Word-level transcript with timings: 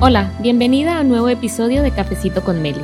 Hola, 0.00 0.30
bienvenida 0.40 0.96
a 0.96 1.00
un 1.00 1.08
nuevo 1.08 1.28
episodio 1.28 1.82
de 1.82 1.90
Cafecito 1.90 2.44
con 2.44 2.62
Meli. 2.62 2.80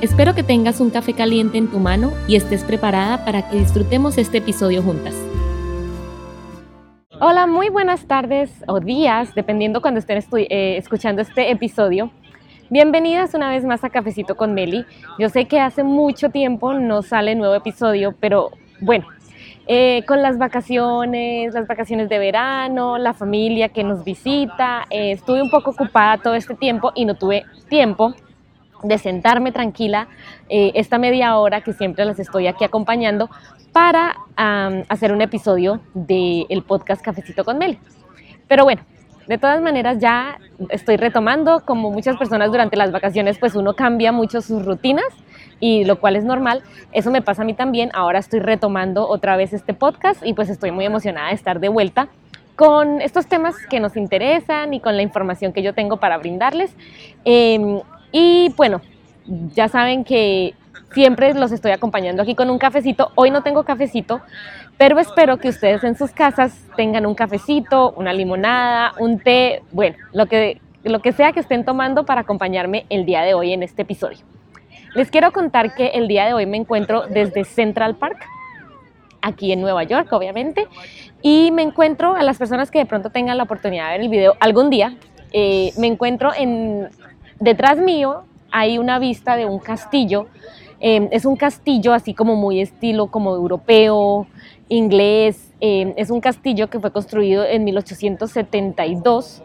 Espero 0.00 0.34
que 0.34 0.42
tengas 0.42 0.80
un 0.80 0.90
café 0.90 1.12
caliente 1.12 1.56
en 1.56 1.70
tu 1.70 1.78
mano 1.78 2.12
y 2.26 2.34
estés 2.34 2.64
preparada 2.64 3.24
para 3.24 3.48
que 3.48 3.58
disfrutemos 3.58 4.18
este 4.18 4.38
episodio 4.38 4.82
juntas. 4.82 5.14
Hola, 7.20 7.46
muy 7.46 7.68
buenas 7.68 8.06
tardes 8.08 8.50
o 8.66 8.80
días, 8.80 9.36
dependiendo 9.36 9.80
cuando 9.80 10.00
estén 10.00 10.18
eh, 10.18 10.76
escuchando 10.76 11.22
este 11.22 11.52
episodio. 11.52 12.10
Bienvenidas 12.70 13.34
una 13.34 13.50
vez 13.50 13.64
más 13.64 13.84
a 13.84 13.90
Cafecito 13.90 14.36
con 14.36 14.52
Meli. 14.52 14.84
Yo 15.16 15.28
sé 15.28 15.44
que 15.44 15.60
hace 15.60 15.84
mucho 15.84 16.30
tiempo 16.30 16.74
no 16.74 17.02
sale 17.02 17.36
nuevo 17.36 17.54
episodio, 17.54 18.16
pero 18.18 18.50
bueno, 18.80 19.06
eh, 19.70 20.02
con 20.06 20.22
las 20.22 20.38
vacaciones, 20.38 21.52
las 21.52 21.66
vacaciones 21.66 22.08
de 22.08 22.18
verano, 22.18 22.96
la 22.96 23.12
familia 23.12 23.68
que 23.68 23.84
nos 23.84 24.02
visita. 24.02 24.86
Eh, 24.88 25.12
estuve 25.12 25.42
un 25.42 25.50
poco 25.50 25.72
ocupada 25.72 26.16
todo 26.16 26.34
este 26.34 26.54
tiempo 26.54 26.90
y 26.94 27.04
no 27.04 27.14
tuve 27.16 27.44
tiempo 27.68 28.14
de 28.82 28.96
sentarme 28.96 29.52
tranquila 29.52 30.08
eh, 30.48 30.72
esta 30.74 30.96
media 30.96 31.36
hora 31.36 31.60
que 31.60 31.74
siempre 31.74 32.06
las 32.06 32.18
estoy 32.18 32.46
aquí 32.46 32.64
acompañando 32.64 33.28
para 33.72 34.16
hacer 34.88 35.12
un 35.12 35.20
episodio 35.20 35.80
del 35.92 36.62
podcast 36.66 37.02
Cafecito 37.02 37.44
con 37.44 37.58
Mel. 37.58 37.78
Pero 38.48 38.64
bueno, 38.64 38.80
de 39.28 39.36
todas 39.36 39.60
maneras 39.60 39.98
ya 39.98 40.38
estoy 40.70 40.96
retomando, 40.96 41.60
como 41.64 41.90
muchas 41.90 42.16
personas 42.16 42.50
durante 42.50 42.76
las 42.76 42.90
vacaciones, 42.90 43.38
pues 43.38 43.54
uno 43.54 43.74
cambia 43.74 44.10
mucho 44.10 44.40
sus 44.40 44.64
rutinas 44.64 45.06
y 45.60 45.84
lo 45.84 46.00
cual 46.00 46.16
es 46.16 46.24
normal. 46.24 46.62
Eso 46.92 47.10
me 47.10 47.20
pasa 47.20 47.42
a 47.42 47.44
mí 47.44 47.52
también. 47.52 47.90
Ahora 47.92 48.18
estoy 48.18 48.40
retomando 48.40 49.06
otra 49.06 49.36
vez 49.36 49.52
este 49.52 49.74
podcast 49.74 50.24
y 50.24 50.32
pues 50.32 50.48
estoy 50.48 50.70
muy 50.70 50.86
emocionada 50.86 51.28
de 51.28 51.34
estar 51.34 51.60
de 51.60 51.68
vuelta 51.68 52.08
con 52.56 53.02
estos 53.02 53.26
temas 53.26 53.54
que 53.68 53.80
nos 53.80 53.96
interesan 53.96 54.74
y 54.74 54.80
con 54.80 54.96
la 54.96 55.02
información 55.02 55.52
que 55.52 55.62
yo 55.62 55.74
tengo 55.74 55.98
para 55.98 56.16
brindarles. 56.16 56.74
Em, 57.24 57.80
y 58.10 58.52
bueno, 58.56 58.80
ya 59.54 59.68
saben 59.68 60.04
que 60.04 60.54
siempre 60.92 61.34
los 61.34 61.52
estoy 61.52 61.72
acompañando 61.72 62.22
aquí 62.22 62.34
con 62.34 62.50
un 62.50 62.58
cafecito. 62.58 63.12
Hoy 63.14 63.30
no 63.30 63.42
tengo 63.42 63.62
cafecito, 63.64 64.22
pero 64.78 64.98
espero 65.00 65.38
que 65.38 65.48
ustedes 65.48 65.82
en 65.82 65.96
sus 65.96 66.12
casas 66.12 66.56
tengan 66.76 67.04
un 67.04 67.14
cafecito, 67.14 67.92
una 67.96 68.12
limonada, 68.12 68.94
un 68.98 69.18
té, 69.18 69.62
bueno, 69.72 69.96
lo 70.12 70.26
que, 70.26 70.60
lo 70.84 71.00
que 71.00 71.12
sea 71.12 71.32
que 71.32 71.40
estén 71.40 71.64
tomando 71.64 72.06
para 72.06 72.20
acompañarme 72.20 72.86
el 72.88 73.04
día 73.04 73.22
de 73.22 73.34
hoy 73.34 73.52
en 73.52 73.64
este 73.64 73.82
episodio. 73.82 74.18
Les 74.94 75.10
quiero 75.10 75.32
contar 75.32 75.74
que 75.74 75.88
el 75.88 76.06
día 76.08 76.26
de 76.26 76.32
hoy 76.32 76.46
me 76.46 76.56
encuentro 76.56 77.06
desde 77.08 77.44
Central 77.44 77.96
Park, 77.96 78.24
aquí 79.20 79.52
en 79.52 79.60
Nueva 79.60 79.82
York, 79.82 80.12
obviamente, 80.12 80.68
y 81.22 81.50
me 81.50 81.62
encuentro 81.62 82.14
a 82.14 82.22
las 82.22 82.38
personas 82.38 82.70
que 82.70 82.78
de 82.78 82.86
pronto 82.86 83.10
tengan 83.10 83.36
la 83.36 83.42
oportunidad 83.42 83.86
de 83.86 83.92
ver 83.92 84.00
el 84.02 84.08
video 84.08 84.36
algún 84.38 84.70
día. 84.70 84.96
Eh, 85.32 85.72
me 85.76 85.88
encuentro 85.88 86.32
en 86.34 86.88
detrás 87.40 87.78
mío 87.78 88.22
hay 88.50 88.78
una 88.78 88.98
vista 88.98 89.36
de 89.36 89.44
un 89.44 89.58
castillo. 89.58 90.28
Eh, 90.80 91.08
es 91.10 91.24
un 91.24 91.36
castillo 91.36 91.92
así 91.92 92.14
como 92.14 92.36
muy 92.36 92.60
estilo 92.60 93.08
como 93.08 93.34
europeo, 93.34 94.28
inglés. 94.68 95.52
Eh, 95.60 95.94
es 95.96 96.10
un 96.10 96.20
castillo 96.20 96.68
que 96.68 96.78
fue 96.78 96.92
construido 96.92 97.44
en 97.44 97.64
1872 97.64 99.42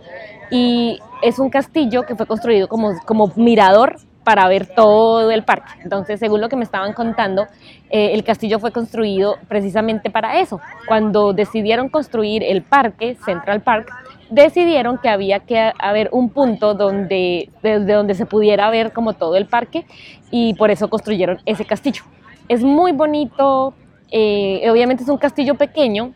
y 0.51 0.99
es 1.21 1.39
un 1.39 1.49
castillo 1.49 2.03
que 2.03 2.15
fue 2.15 2.25
construido 2.25 2.67
como, 2.67 2.93
como 3.05 3.31
mirador 3.35 3.97
para 4.23 4.47
ver 4.47 4.67
todo 4.67 5.31
el 5.31 5.43
parque. 5.43 5.71
Entonces, 5.83 6.19
según 6.19 6.41
lo 6.41 6.49
que 6.49 6.55
me 6.55 6.63
estaban 6.63 6.93
contando, 6.93 7.47
eh, 7.89 8.11
el 8.13 8.23
castillo 8.23 8.59
fue 8.59 8.71
construido 8.71 9.37
precisamente 9.47 10.09
para 10.09 10.39
eso. 10.39 10.61
Cuando 10.87 11.33
decidieron 11.33 11.89
construir 11.89 12.43
el 12.43 12.61
parque, 12.61 13.17
Central 13.25 13.61
Park, 13.61 13.91
decidieron 14.29 14.97
que 14.97 15.09
había 15.09 15.39
que 15.39 15.71
haber 15.77 16.09
un 16.11 16.29
punto 16.29 16.73
donde, 16.73 17.49
desde 17.61 17.93
donde 17.93 18.15
se 18.15 18.25
pudiera 18.25 18.69
ver 18.69 18.93
como 18.93 19.13
todo 19.13 19.35
el 19.35 19.45
parque 19.45 19.85
y 20.31 20.53
por 20.55 20.71
eso 20.71 20.89
construyeron 20.89 21.39
ese 21.45 21.65
castillo. 21.65 22.03
Es 22.47 22.63
muy 22.63 22.91
bonito, 22.91 23.73
eh, 24.15 24.69
obviamente 24.69 25.03
es 25.03 25.09
un 25.09 25.17
castillo 25.17 25.55
pequeño, 25.55 26.13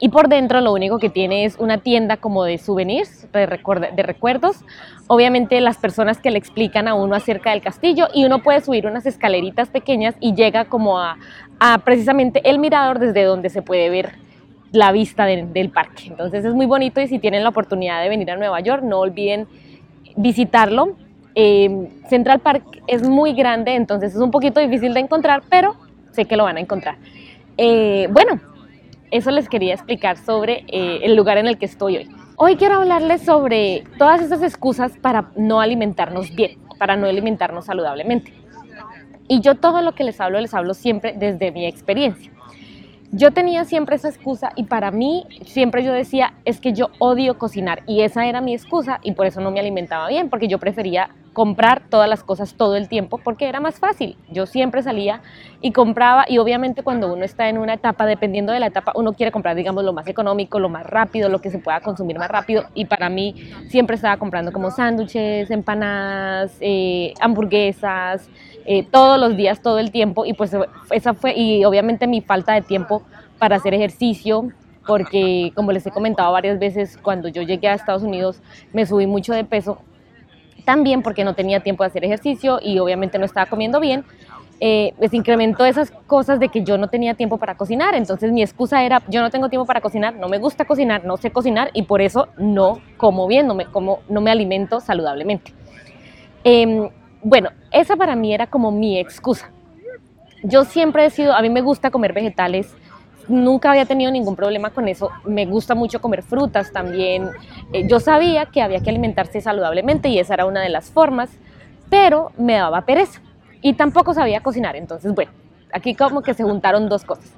y 0.00 0.10
por 0.10 0.28
dentro 0.28 0.60
lo 0.60 0.72
único 0.72 0.98
que 0.98 1.10
tiene 1.10 1.44
es 1.44 1.56
una 1.58 1.78
tienda 1.78 2.16
como 2.16 2.44
de 2.44 2.58
souvenirs, 2.58 3.26
de, 3.32 3.46
recuerdos. 4.02 4.64
Obviamente 5.08 5.60
las 5.60 5.76
personas 5.76 6.18
que 6.18 6.30
le 6.30 6.38
explican 6.38 6.86
a 6.86 6.94
uno 6.94 7.16
acerca 7.16 7.50
del 7.50 7.60
castillo 7.60 8.06
y 8.14 8.24
uno 8.24 8.42
puede 8.42 8.60
subir 8.60 8.86
unas 8.86 9.06
escaleritas 9.06 9.68
pequeñas 9.68 10.14
y 10.20 10.34
llega 10.34 10.66
como 10.66 11.00
a, 11.00 11.16
precisamente 11.84 12.48
el 12.48 12.60
mirador 12.60 13.00
desde 13.00 13.24
donde 13.24 13.50
se 13.50 13.60
puede 13.60 13.90
ver 13.90 14.12
la 14.70 14.92
vista 14.92 15.26
del 15.26 15.70
parque. 15.70 16.04
Entonces 16.06 16.44
es 16.44 16.54
muy 16.54 16.66
bonito 16.66 17.00
y 17.00 17.08
si 17.08 17.18
tienen 17.18 17.42
la 17.42 17.48
oportunidad 17.48 18.00
de 18.00 18.08
venir 18.08 18.30
a 18.30 18.36
Nueva 18.36 18.60
York, 18.60 18.84
no 18.84 19.00
olviden 19.00 19.48
visitarlo. 20.16 20.96
Eh, 21.34 21.88
Central 22.08 22.38
Park 22.38 22.82
es 22.86 23.02
muy 23.08 23.32
grande, 23.32 23.74
entonces 23.74 24.14
es 24.14 24.20
un 24.20 24.30
poquito 24.30 24.60
difícil 24.60 24.94
de 24.94 25.00
encontrar, 25.00 25.42
pero 25.48 25.74
sé 26.12 26.26
que 26.26 26.36
lo 26.36 26.44
van 26.44 26.56
a 26.56 26.60
encontrar. 26.60 26.96
Eh, 27.60 28.06
bueno, 28.12 28.40
eso 29.10 29.32
les 29.32 29.48
quería 29.48 29.74
explicar 29.74 30.16
sobre 30.16 30.64
eh, 30.68 31.00
el 31.02 31.16
lugar 31.16 31.38
en 31.38 31.48
el 31.48 31.58
que 31.58 31.66
estoy 31.66 31.96
hoy. 31.96 32.08
Hoy 32.36 32.54
quiero 32.54 32.76
hablarles 32.76 33.22
sobre 33.22 33.82
todas 33.98 34.22
esas 34.22 34.44
excusas 34.44 34.92
para 34.96 35.32
no 35.34 35.60
alimentarnos 35.60 36.32
bien, 36.36 36.56
para 36.78 36.96
no 36.96 37.08
alimentarnos 37.08 37.64
saludablemente. 37.64 38.32
Y 39.26 39.40
yo 39.40 39.56
todo 39.56 39.82
lo 39.82 39.96
que 39.96 40.04
les 40.04 40.20
hablo, 40.20 40.38
les 40.40 40.54
hablo 40.54 40.72
siempre 40.72 41.14
desde 41.18 41.50
mi 41.50 41.66
experiencia. 41.66 42.30
Yo 43.10 43.32
tenía 43.32 43.64
siempre 43.64 43.96
esa 43.96 44.08
excusa 44.08 44.52
y 44.54 44.64
para 44.64 44.92
mí 44.92 45.24
siempre 45.44 45.82
yo 45.82 45.92
decía, 45.92 46.34
es 46.44 46.60
que 46.60 46.72
yo 46.74 46.90
odio 47.00 47.38
cocinar 47.38 47.82
y 47.86 48.02
esa 48.02 48.26
era 48.26 48.40
mi 48.40 48.54
excusa 48.54 49.00
y 49.02 49.12
por 49.12 49.26
eso 49.26 49.40
no 49.40 49.50
me 49.50 49.58
alimentaba 49.58 50.06
bien, 50.08 50.30
porque 50.30 50.46
yo 50.46 50.58
prefería 50.58 51.10
comprar 51.38 51.82
todas 51.88 52.08
las 52.08 52.24
cosas 52.24 52.54
todo 52.54 52.74
el 52.74 52.88
tiempo 52.88 53.16
porque 53.18 53.48
era 53.48 53.60
más 53.60 53.78
fácil. 53.78 54.16
Yo 54.28 54.44
siempre 54.44 54.82
salía 54.82 55.20
y 55.60 55.70
compraba 55.70 56.24
y 56.28 56.38
obviamente 56.38 56.82
cuando 56.82 57.12
uno 57.12 57.24
está 57.24 57.48
en 57.48 57.58
una 57.58 57.74
etapa, 57.74 58.06
dependiendo 58.06 58.52
de 58.52 58.58
la 58.58 58.66
etapa, 58.66 58.90
uno 58.96 59.12
quiere 59.12 59.30
comprar, 59.30 59.54
digamos, 59.54 59.84
lo 59.84 59.92
más 59.92 60.08
económico, 60.08 60.58
lo 60.58 60.68
más 60.68 60.84
rápido, 60.84 61.28
lo 61.28 61.40
que 61.40 61.50
se 61.50 61.60
pueda 61.60 61.78
consumir 61.80 62.18
más 62.18 62.28
rápido 62.28 62.64
y 62.74 62.86
para 62.86 63.08
mí 63.08 63.36
siempre 63.68 63.94
estaba 63.94 64.16
comprando 64.16 64.50
como 64.50 64.72
sándwiches, 64.72 65.48
empanadas, 65.52 66.56
eh, 66.60 67.14
hamburguesas, 67.20 68.28
eh, 68.66 68.82
todos 68.90 69.20
los 69.20 69.36
días, 69.36 69.62
todo 69.62 69.78
el 69.78 69.92
tiempo 69.92 70.24
y 70.24 70.32
pues 70.32 70.56
esa 70.90 71.14
fue, 71.14 71.34
y 71.36 71.64
obviamente 71.64 72.08
mi 72.08 72.20
falta 72.20 72.54
de 72.54 72.62
tiempo 72.62 73.04
para 73.38 73.54
hacer 73.54 73.74
ejercicio, 73.74 74.48
porque 74.88 75.52
como 75.54 75.70
les 75.70 75.86
he 75.86 75.92
comentado 75.92 76.32
varias 76.32 76.58
veces, 76.58 76.98
cuando 77.00 77.28
yo 77.28 77.42
llegué 77.42 77.68
a 77.68 77.74
Estados 77.74 78.02
Unidos 78.02 78.42
me 78.72 78.86
subí 78.86 79.06
mucho 79.06 79.34
de 79.34 79.44
peso 79.44 79.78
también 80.68 81.00
porque 81.00 81.24
no 81.24 81.32
tenía 81.32 81.60
tiempo 81.60 81.82
de 81.82 81.86
hacer 81.86 82.04
ejercicio 82.04 82.58
y 82.62 82.78
obviamente 82.78 83.18
no 83.18 83.24
estaba 83.24 83.46
comiendo 83.46 83.80
bien, 83.80 84.04
eh, 84.60 84.92
pues 84.98 85.14
incrementó 85.14 85.64
esas 85.64 85.90
cosas 86.06 86.40
de 86.40 86.50
que 86.50 86.62
yo 86.62 86.76
no 86.76 86.88
tenía 86.88 87.14
tiempo 87.14 87.38
para 87.38 87.54
cocinar. 87.56 87.94
Entonces 87.94 88.32
mi 88.32 88.42
excusa 88.42 88.84
era, 88.84 89.00
yo 89.08 89.22
no 89.22 89.30
tengo 89.30 89.48
tiempo 89.48 89.64
para 89.64 89.80
cocinar, 89.80 90.16
no 90.16 90.28
me 90.28 90.36
gusta 90.36 90.66
cocinar, 90.66 91.06
no 91.06 91.16
sé 91.16 91.30
cocinar 91.30 91.70
y 91.72 91.84
por 91.84 92.02
eso 92.02 92.28
no 92.36 92.82
como 92.98 93.26
bien, 93.26 93.46
no 93.46 93.54
me, 93.54 93.64
como, 93.64 94.00
no 94.10 94.20
me 94.20 94.30
alimento 94.30 94.80
saludablemente. 94.80 95.54
Em, 96.44 96.90
bueno, 97.22 97.48
esa 97.70 97.96
para 97.96 98.14
mí 98.14 98.34
era 98.34 98.46
como 98.46 98.70
mi 98.70 98.98
excusa. 98.98 99.50
Yo 100.42 100.66
siempre 100.66 101.06
he 101.06 101.08
sido, 101.08 101.32
a 101.32 101.40
mí 101.40 101.48
me 101.48 101.62
gusta 101.62 101.90
comer 101.90 102.12
vegetales, 102.12 102.76
nunca 103.28 103.70
había 103.70 103.86
tenido 103.86 104.10
ningún 104.10 104.36
problema 104.36 104.70
con 104.70 104.88
eso. 104.88 105.10
Me 105.24 105.46
gusta 105.46 105.74
mucho 105.74 106.00
comer 106.00 106.22
frutas 106.22 106.72
también. 106.72 107.30
Eh, 107.72 107.86
yo 107.88 108.00
sabía 108.00 108.46
que 108.46 108.62
había 108.62 108.80
que 108.80 108.90
alimentarse 108.90 109.40
saludablemente 109.40 110.08
y 110.08 110.18
esa 110.18 110.34
era 110.34 110.46
una 110.46 110.60
de 110.60 110.68
las 110.68 110.90
formas, 110.90 111.30
pero 111.90 112.32
me 112.36 112.54
daba 112.54 112.82
pereza 112.82 113.20
y 113.60 113.74
tampoco 113.74 114.14
sabía 114.14 114.40
cocinar. 114.40 114.76
Entonces, 114.76 115.14
bueno, 115.14 115.30
aquí 115.72 115.94
como 115.94 116.22
que 116.22 116.34
se 116.34 116.44
juntaron 116.44 116.88
dos 116.88 117.04
cosas. 117.04 117.32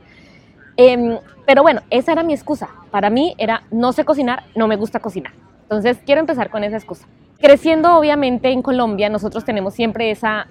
Em, 0.77 1.19
pero 1.47 1.63
bueno, 1.63 1.83
esa 1.91 2.13
era 2.13 2.23
mi 2.23 2.33
excusa. 2.33 2.69
Para 2.91 3.11
mí 3.11 3.35
era 3.39 3.65
no 3.71 3.93
sé 3.93 4.05
cocinar, 4.05 4.45
no 4.55 4.67
me 4.69 4.77
gusta 4.77 5.01
cocinar. 5.01 5.33
Entonces, 5.63 5.99
quiero 6.05 6.21
empezar 6.21 6.51
con 6.51 6.65
esa 6.65 6.77
excusa. 6.77 7.07
Creciendo, 7.39 7.97
obviamente, 7.97 8.51
en 8.51 8.63
Colombia, 8.63 9.09
nosotros 9.09 9.45
tenemos 9.45 9.75
siempre 9.75 10.11
esa, 10.11 10.47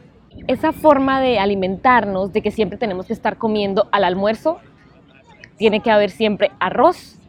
esa 0.48 0.72
forma 0.72 1.22
de 1.22 1.40
alimentarnos, 1.40 2.34
de 2.34 2.42
que 2.42 2.52
siempre 2.52 2.78
tenemos 2.78 3.06
que 3.06 3.14
estar 3.14 3.38
comiendo 3.38 3.88
al 3.92 4.04
almuerzo, 4.04 4.60
tiene 5.60 5.82
que 5.82 5.92
haber 5.92 6.10
siempre 6.10 6.52
arroz 6.60 7.20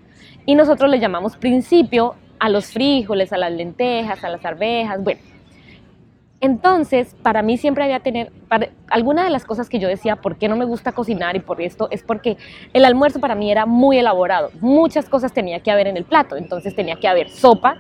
y 0.47 0.55
nosotros 0.55 0.91
le 0.91 1.00
llamamos 1.00 1.37
principio 1.37 2.15
a 2.38 2.49
los 2.49 2.73
frijoles, 2.73 3.32
a 3.35 3.37
las 3.37 3.53
lentejas, 3.53 4.25
a 4.25 4.31
las 4.31 4.43
arvejas, 4.47 5.05
bueno. 5.05 5.21
Entonces, 6.41 7.15
para 7.23 7.43
mí 7.43 7.59
siempre 7.59 7.85
había 7.85 8.00
tener, 8.00 8.32
alguna 8.88 9.25
de 9.25 9.31
las 9.31 9.44
cosas 9.44 9.69
que 9.69 9.79
yo 9.79 9.88
decía, 9.88 10.17
¿por 10.17 10.37
qué 10.37 10.49
no 10.49 10.56
me 10.56 10.65
gusta 10.65 10.93
cocinar 10.93 11.37
y 11.37 11.41
por 11.41 11.61
esto? 11.61 11.88
Es 11.91 12.03
porque 12.03 12.38
el 12.73 12.87
almuerzo 12.87 13.21
para 13.21 13.35
mí 13.35 13.53
era 13.53 13.67
muy 13.67 13.99
elaborado, 13.99 14.50
muchas 14.61 15.06
cosas 15.11 15.35
tenía 15.35 15.61
que 15.61 15.71
haber 15.71 15.87
en 15.87 15.99
el 15.99 16.05
plato, 16.05 16.37
entonces 16.37 16.75
tenía 16.75 16.97
que 16.97 17.09
haber 17.09 17.29
sopa, 17.29 17.77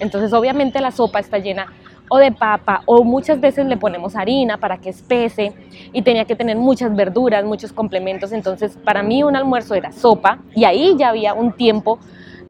entonces 0.00 0.32
obviamente 0.32 0.80
la 0.80 0.90
sopa 0.90 1.20
está 1.20 1.38
llena 1.38 1.72
o 2.10 2.18
de 2.18 2.32
papa 2.32 2.82
o 2.86 3.04
muchas 3.04 3.40
veces 3.40 3.64
le 3.66 3.76
ponemos 3.76 4.16
harina 4.16 4.58
para 4.58 4.78
que 4.78 4.90
espese 4.90 5.54
y 5.92 6.02
tenía 6.02 6.24
que 6.24 6.34
tener 6.34 6.56
muchas 6.56 6.94
verduras, 6.94 7.44
muchos 7.44 7.72
complementos. 7.72 8.32
Entonces 8.32 8.76
para 8.84 9.02
mí 9.02 9.22
un 9.22 9.36
almuerzo 9.36 9.74
era 9.74 9.92
sopa 9.92 10.38
y 10.54 10.64
ahí 10.64 10.96
ya 10.98 11.10
había 11.10 11.32
un 11.34 11.52
tiempo 11.52 12.00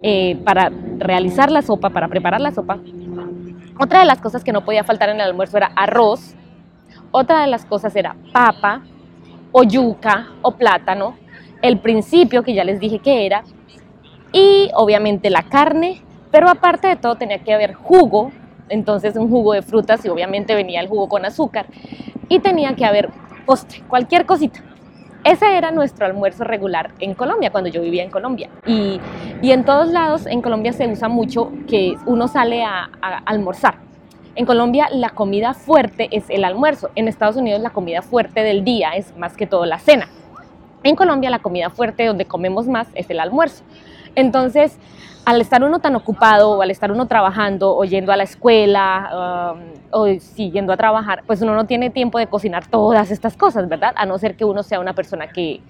eh, 0.03 0.41
para 0.45 0.73
realizar 0.99 1.53
la 1.53 1.61
sopa, 1.61 1.91
para 1.91 2.09
preparar 2.09 2.41
la 2.41 2.53
sopa. 2.53 2.79
Otra 3.79 4.01
de 4.01 4.07
las 4.07 4.19
cosas 4.19 4.43
que 4.43 4.53
no 4.53 4.65
podía 4.65 4.83
faltar 4.83 5.11
en 5.11 5.17
el 5.17 5.23
almuerzo 5.23 5.59
era 5.59 5.73
arroz. 5.77 6.35
Otra 7.11 7.43
de 7.43 7.47
las 7.47 7.67
cosas 7.67 7.95
era 7.97 8.17
papa 8.33 8.83
o 9.53 9.63
yuca 9.63 10.29
o 10.41 10.53
plátano. 10.53 11.17
El 11.61 11.79
principio 11.81 12.43
que 12.43 12.55
ya 12.55 12.65
les 12.65 12.81
dije 12.81 12.99
que 12.99 13.27
era. 13.27 13.45
Y 14.33 14.71
obviamente 14.75 15.29
la 15.29 15.43
carne. 15.43 16.03
Pero 16.31 16.49
aparte 16.49 16.89
de 16.89 16.97
todo 16.97 17.17
tenía 17.17 17.41
que 17.41 17.53
haber 17.53 17.75
jugo. 17.75 18.33
Entonces 18.71 19.17
un 19.17 19.29
jugo 19.29 19.53
de 19.53 19.63
frutas 19.63 20.05
y 20.05 20.09
obviamente 20.09 20.55
venía 20.55 20.81
el 20.81 20.89
jugo 20.89 21.09
con 21.09 21.27
azúcar. 21.27 21.67
Y 22.29 22.39
tenía 22.39 22.75
que 22.75 22.87
haber 22.87 23.11
postre, 23.45 23.83
cualquier 23.89 24.25
cosita. 24.25 24.63
Ese 25.23 25.55
era 25.59 25.71
nuestro 25.71 26.07
almuerzo 26.07 26.45
regular 26.45 26.93
en 26.99 27.13
Colombia, 27.13 27.51
cuando 27.51 27.69
yo 27.69 27.83
vivía 27.83 28.03
en 28.03 28.11
Colombia. 28.11 28.49
Y, 28.67 28.99
en 29.43 29.65
todos 29.65 29.89
lados 29.89 30.27
en 30.27 30.41
Colombia 30.41 30.73
se 30.73 30.87
usa 30.87 31.09
mucho 31.09 31.53
que 31.69 31.95
uno 32.07 32.27
sale 32.27 32.65
a, 32.65 32.91
almorzar. 33.27 33.75
En 34.35 34.47
Colombia 34.47 34.89
la 34.91 35.11
comida 35.11 35.53
fuerte 35.53 36.09
es 36.11 36.31
el 36.31 36.45
almuerzo. 36.45 36.91
En 36.95 37.07
Estados 37.07 37.37
Unidos 37.37 37.61
la 37.61 37.71
comida 37.71 38.01
fuerte 38.01 38.43
del 38.43 38.65
día 38.65 38.93
es 38.93 39.15
más 39.19 39.37
que 39.37 39.47
todo 39.47 39.67
la 39.67 39.79
cena. 39.79 40.09
En 40.85 40.97
Colombia 40.97 41.29
la 41.29 41.41
comida 41.41 41.69
fuerte 41.69 42.07
donde 42.07 42.25
comemos 42.25 42.67
más 42.67 42.89
es 42.95 43.11
el 43.11 43.21
almuerzo. 43.21 43.63
Entonces, 44.15 44.79
al 45.25 45.41
estar 45.41 45.63
uno 45.63 45.79
tan 45.81 45.95
ocupado 45.97 46.53
o 46.53 46.63
al 46.63 46.71
estar 46.71 46.91
uno 46.91 47.07
trabajando 47.07 47.77
o 47.77 47.85
yendo 47.85 48.13
a 48.13 48.17
la 48.17 48.25
escuela 48.25 49.55
um, 49.55 49.61
o 49.91 50.07
siguiendo 50.19 50.73
a 50.73 50.77
trabajar, 50.77 51.23
pues 51.27 51.43
uno 51.43 51.55
no 51.55 51.67
tiene 51.67 51.91
tiempo 51.91 52.19
de 52.19 52.27
cocinar 52.27 52.67
todas 52.67 53.11
estas 53.11 53.37
cosas, 53.37 53.69
¿verdad? 53.69 53.93
A 53.97 54.07
no 54.07 54.19
ser 54.19 54.37
que 54.37 54.45
uno 54.45 54.63
sea 54.63 54.81
una 54.81 54.95
persona 54.95 55.29
que 55.29 55.61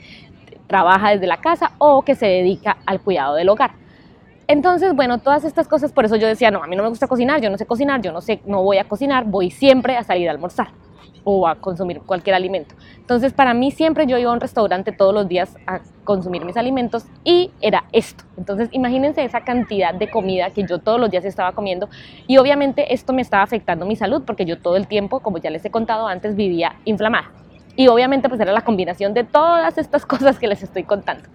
trabaja 0.66 1.10
desde 1.10 1.26
la 1.26 1.38
casa 1.38 1.72
o 1.78 2.02
que 2.02 2.14
se 2.14 2.26
dedica 2.26 2.76
al 2.86 3.00
cuidado 3.00 3.34
del 3.34 3.48
hogar. 3.48 3.72
Entonces, 4.50 4.96
bueno, 4.96 5.18
todas 5.18 5.44
estas 5.44 5.68
cosas, 5.68 5.92
por 5.92 6.04
eso 6.04 6.16
yo 6.16 6.26
decía, 6.26 6.50
no, 6.50 6.60
a 6.60 6.66
mí 6.66 6.74
no 6.74 6.82
me 6.82 6.88
gusta 6.88 7.06
cocinar, 7.06 7.40
yo 7.40 7.50
no 7.50 7.56
sé 7.56 7.66
cocinar, 7.66 8.02
yo 8.02 8.10
no 8.10 8.20
sé, 8.20 8.40
no 8.46 8.64
voy 8.64 8.78
a 8.78 8.84
cocinar, 8.88 9.24
voy 9.24 9.52
siempre 9.52 9.96
a 9.96 10.02
salir 10.02 10.28
a 10.28 10.32
almorzar 10.32 10.72
o 11.22 11.46
a 11.46 11.54
consumir 11.54 12.00
cualquier 12.00 12.34
alimento. 12.34 12.74
Entonces, 12.96 13.32
para 13.32 13.54
mí 13.54 13.70
siempre 13.70 14.08
yo 14.08 14.18
iba 14.18 14.28
a 14.28 14.34
un 14.34 14.40
restaurante 14.40 14.90
todos 14.90 15.14
los 15.14 15.28
días 15.28 15.56
a 15.68 15.78
consumir 16.02 16.44
mis 16.44 16.56
alimentos 16.56 17.06
y 17.22 17.52
era 17.60 17.84
esto. 17.92 18.24
Entonces, 18.36 18.68
imagínense 18.72 19.22
esa 19.22 19.42
cantidad 19.42 19.94
de 19.94 20.10
comida 20.10 20.50
que 20.50 20.64
yo 20.64 20.80
todos 20.80 20.98
los 20.98 21.12
días 21.12 21.24
estaba 21.24 21.52
comiendo 21.52 21.88
y 22.26 22.38
obviamente 22.38 22.92
esto 22.92 23.12
me 23.12 23.22
estaba 23.22 23.44
afectando 23.44 23.86
mi 23.86 23.94
salud 23.94 24.24
porque 24.26 24.46
yo 24.46 24.58
todo 24.58 24.76
el 24.76 24.88
tiempo, 24.88 25.20
como 25.20 25.38
ya 25.38 25.50
les 25.50 25.64
he 25.64 25.70
contado 25.70 26.08
antes, 26.08 26.34
vivía 26.34 26.74
inflamada. 26.86 27.30
Y 27.76 27.86
obviamente 27.86 28.28
pues 28.28 28.40
era 28.40 28.50
la 28.50 28.62
combinación 28.62 29.14
de 29.14 29.22
todas 29.22 29.78
estas 29.78 30.04
cosas 30.12 30.40
que 30.40 30.48
les 30.48 30.60
estoy 30.64 30.82
contando. 30.82 31.28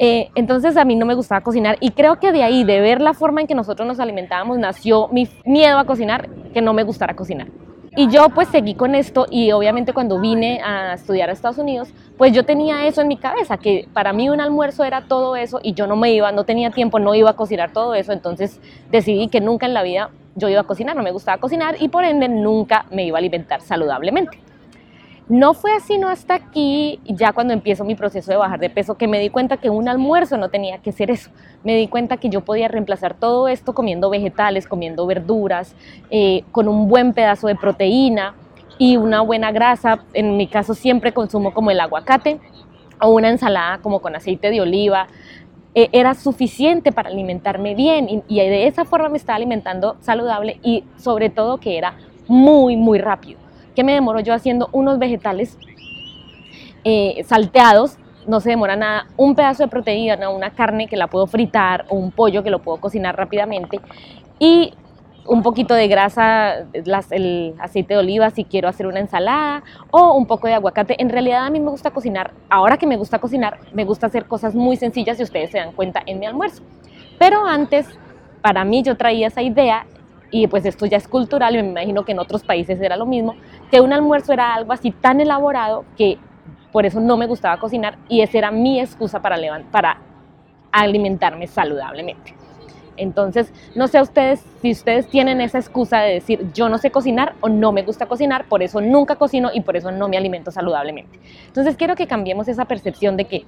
Eh, 0.00 0.30
entonces 0.36 0.76
a 0.76 0.84
mí 0.84 0.94
no 0.94 1.06
me 1.06 1.14
gustaba 1.14 1.40
cocinar 1.40 1.76
y 1.80 1.90
creo 1.90 2.20
que 2.20 2.30
de 2.30 2.44
ahí, 2.44 2.62
de 2.62 2.80
ver 2.80 3.00
la 3.00 3.14
forma 3.14 3.40
en 3.40 3.48
que 3.48 3.54
nosotros 3.56 3.86
nos 3.86 3.98
alimentábamos, 3.98 4.56
nació 4.56 5.08
mi 5.08 5.28
miedo 5.44 5.76
a 5.76 5.84
cocinar, 5.84 6.28
que 6.54 6.62
no 6.62 6.72
me 6.72 6.84
gustara 6.84 7.16
cocinar. 7.16 7.48
Y 7.96 8.08
yo 8.08 8.28
pues 8.28 8.46
seguí 8.46 8.74
con 8.74 8.94
esto 8.94 9.26
y 9.28 9.50
obviamente 9.50 9.92
cuando 9.92 10.20
vine 10.20 10.60
a 10.62 10.94
estudiar 10.94 11.30
a 11.30 11.32
Estados 11.32 11.58
Unidos, 11.58 11.88
pues 12.16 12.32
yo 12.32 12.44
tenía 12.44 12.86
eso 12.86 13.00
en 13.00 13.08
mi 13.08 13.16
cabeza, 13.16 13.56
que 13.56 13.88
para 13.92 14.12
mí 14.12 14.28
un 14.28 14.40
almuerzo 14.40 14.84
era 14.84 15.08
todo 15.08 15.34
eso 15.34 15.58
y 15.64 15.72
yo 15.72 15.88
no 15.88 15.96
me 15.96 16.12
iba, 16.12 16.30
no 16.30 16.44
tenía 16.44 16.70
tiempo, 16.70 17.00
no 17.00 17.16
iba 17.16 17.30
a 17.30 17.36
cocinar 17.36 17.72
todo 17.72 17.96
eso, 17.96 18.12
entonces 18.12 18.60
decidí 18.92 19.26
que 19.26 19.40
nunca 19.40 19.66
en 19.66 19.74
la 19.74 19.82
vida 19.82 20.10
yo 20.36 20.48
iba 20.48 20.60
a 20.60 20.64
cocinar, 20.64 20.94
no 20.94 21.02
me 21.02 21.10
gustaba 21.10 21.38
cocinar 21.38 21.74
y 21.80 21.88
por 21.88 22.04
ende 22.04 22.28
nunca 22.28 22.86
me 22.92 23.04
iba 23.04 23.18
a 23.18 23.20
alimentar 23.20 23.62
saludablemente. 23.62 24.38
No 25.28 25.52
fue 25.52 25.74
así, 25.74 25.98
no 25.98 26.08
hasta 26.08 26.34
aquí, 26.34 27.00
ya 27.04 27.34
cuando 27.34 27.52
empiezo 27.52 27.84
mi 27.84 27.94
proceso 27.94 28.30
de 28.30 28.38
bajar 28.38 28.60
de 28.60 28.70
peso, 28.70 28.96
que 28.96 29.06
me 29.06 29.20
di 29.20 29.28
cuenta 29.28 29.58
que 29.58 29.68
un 29.68 29.86
almuerzo 29.86 30.38
no 30.38 30.48
tenía 30.48 30.78
que 30.78 30.90
ser 30.90 31.10
eso. 31.10 31.30
Me 31.64 31.76
di 31.76 31.86
cuenta 31.86 32.16
que 32.16 32.30
yo 32.30 32.40
podía 32.40 32.66
reemplazar 32.66 33.12
todo 33.12 33.46
esto 33.46 33.74
comiendo 33.74 34.08
vegetales, 34.08 34.66
comiendo 34.66 35.04
verduras, 35.04 35.74
eh, 36.08 36.44
con 36.50 36.66
un 36.66 36.88
buen 36.88 37.12
pedazo 37.12 37.46
de 37.46 37.56
proteína 37.56 38.36
y 38.78 38.96
una 38.96 39.20
buena 39.20 39.52
grasa. 39.52 40.02
En 40.14 40.38
mi 40.38 40.46
caso 40.46 40.72
siempre 40.72 41.12
consumo 41.12 41.52
como 41.52 41.70
el 41.70 41.80
aguacate 41.80 42.40
o 42.98 43.10
una 43.10 43.28
ensalada 43.28 43.78
como 43.82 44.00
con 44.00 44.16
aceite 44.16 44.48
de 44.50 44.62
oliva. 44.62 45.08
Eh, 45.74 45.90
era 45.92 46.14
suficiente 46.14 46.90
para 46.90 47.10
alimentarme 47.10 47.74
bien 47.74 48.08
y, 48.08 48.22
y 48.28 48.38
de 48.38 48.66
esa 48.66 48.86
forma 48.86 49.10
me 49.10 49.18
estaba 49.18 49.36
alimentando 49.36 49.98
saludable 50.00 50.58
y 50.62 50.84
sobre 50.96 51.28
todo 51.28 51.58
que 51.58 51.76
era 51.76 51.98
muy, 52.28 52.78
muy 52.78 52.98
rápido 52.98 53.47
que 53.78 53.84
me 53.84 53.92
demoro 53.92 54.18
yo 54.18 54.34
haciendo 54.34 54.68
unos 54.72 54.98
vegetales 54.98 55.56
eh, 56.82 57.22
salteados, 57.24 57.96
no 58.26 58.40
se 58.40 58.50
demora 58.50 58.74
nada, 58.74 59.06
un 59.16 59.36
pedazo 59.36 59.62
de 59.62 59.68
proteína, 59.68 60.30
una 60.30 60.50
carne 60.50 60.88
que 60.88 60.96
la 60.96 61.06
puedo 61.06 61.28
fritar 61.28 61.84
o 61.88 61.94
un 61.94 62.10
pollo 62.10 62.42
que 62.42 62.50
lo 62.50 62.58
puedo 62.58 62.80
cocinar 62.80 63.16
rápidamente 63.16 63.80
y 64.40 64.74
un 65.26 65.44
poquito 65.44 65.74
de 65.74 65.86
grasa, 65.86 66.66
el 66.72 67.54
aceite 67.60 67.94
de 67.94 68.00
oliva 68.00 68.30
si 68.30 68.42
quiero 68.42 68.66
hacer 68.66 68.88
una 68.88 68.98
ensalada 68.98 69.62
o 69.92 70.14
un 70.14 70.26
poco 70.26 70.48
de 70.48 70.54
aguacate. 70.54 71.00
En 71.00 71.08
realidad 71.08 71.46
a 71.46 71.50
mí 71.50 71.60
me 71.60 71.70
gusta 71.70 71.92
cocinar, 71.92 72.32
ahora 72.50 72.78
que 72.78 72.86
me 72.88 72.96
gusta 72.96 73.20
cocinar, 73.20 73.60
me 73.72 73.84
gusta 73.84 74.08
hacer 74.08 74.26
cosas 74.26 74.56
muy 74.56 74.76
sencillas 74.76 75.18
si 75.18 75.22
ustedes 75.22 75.52
se 75.52 75.58
dan 75.58 75.70
cuenta 75.70 76.02
en 76.04 76.18
mi 76.18 76.26
almuerzo. 76.26 76.64
Pero 77.20 77.46
antes, 77.46 77.86
para 78.42 78.64
mí 78.64 78.82
yo 78.82 78.96
traía 78.96 79.28
esa 79.28 79.42
idea 79.42 79.86
y 80.30 80.46
pues 80.46 80.64
esto 80.64 80.86
ya 80.86 80.96
es 80.96 81.08
cultural 81.08 81.54
y 81.54 81.62
me 81.62 81.70
imagino 81.70 82.04
que 82.04 82.12
en 82.12 82.18
otros 82.18 82.42
países 82.44 82.80
era 82.80 82.96
lo 82.96 83.06
mismo, 83.06 83.34
que 83.70 83.80
un 83.80 83.92
almuerzo 83.92 84.32
era 84.32 84.54
algo 84.54 84.72
así 84.72 84.90
tan 84.90 85.20
elaborado 85.20 85.84
que 85.96 86.18
por 86.72 86.84
eso 86.86 87.00
no 87.00 87.16
me 87.16 87.26
gustaba 87.26 87.58
cocinar 87.58 87.98
y 88.08 88.20
esa 88.20 88.38
era 88.38 88.50
mi 88.50 88.80
excusa 88.80 89.20
para, 89.20 89.98
alimentarme 90.70 91.46
saludablemente. 91.46 92.34
Entonces, 92.98 93.52
no 93.74 93.88
sé 93.88 94.02
ustedes 94.02 94.44
si 94.60 94.72
ustedes 94.72 95.08
tienen 95.08 95.40
esa 95.40 95.58
excusa 95.58 96.00
de 96.00 96.14
decir 96.14 96.52
yo 96.52 96.68
no 96.68 96.78
sé 96.78 96.90
cocinar 96.90 97.34
o 97.40 97.48
no 97.48 97.72
me 97.72 97.82
gusta 97.82 98.06
cocinar, 98.06 98.44
por 98.46 98.62
eso 98.62 98.80
nunca 98.80 99.16
cocino 99.16 99.50
y 99.54 99.60
por 99.60 99.76
eso 99.76 99.92
no 99.92 100.08
me 100.08 100.18
alimento 100.18 100.50
saludablemente. 100.50 101.18
Entonces, 101.46 101.76
quiero 101.76 101.94
que 101.94 102.06
cambiemos 102.06 102.48
esa 102.48 102.66
percepción 102.66 103.16
de 103.16 103.24
que 103.24 103.46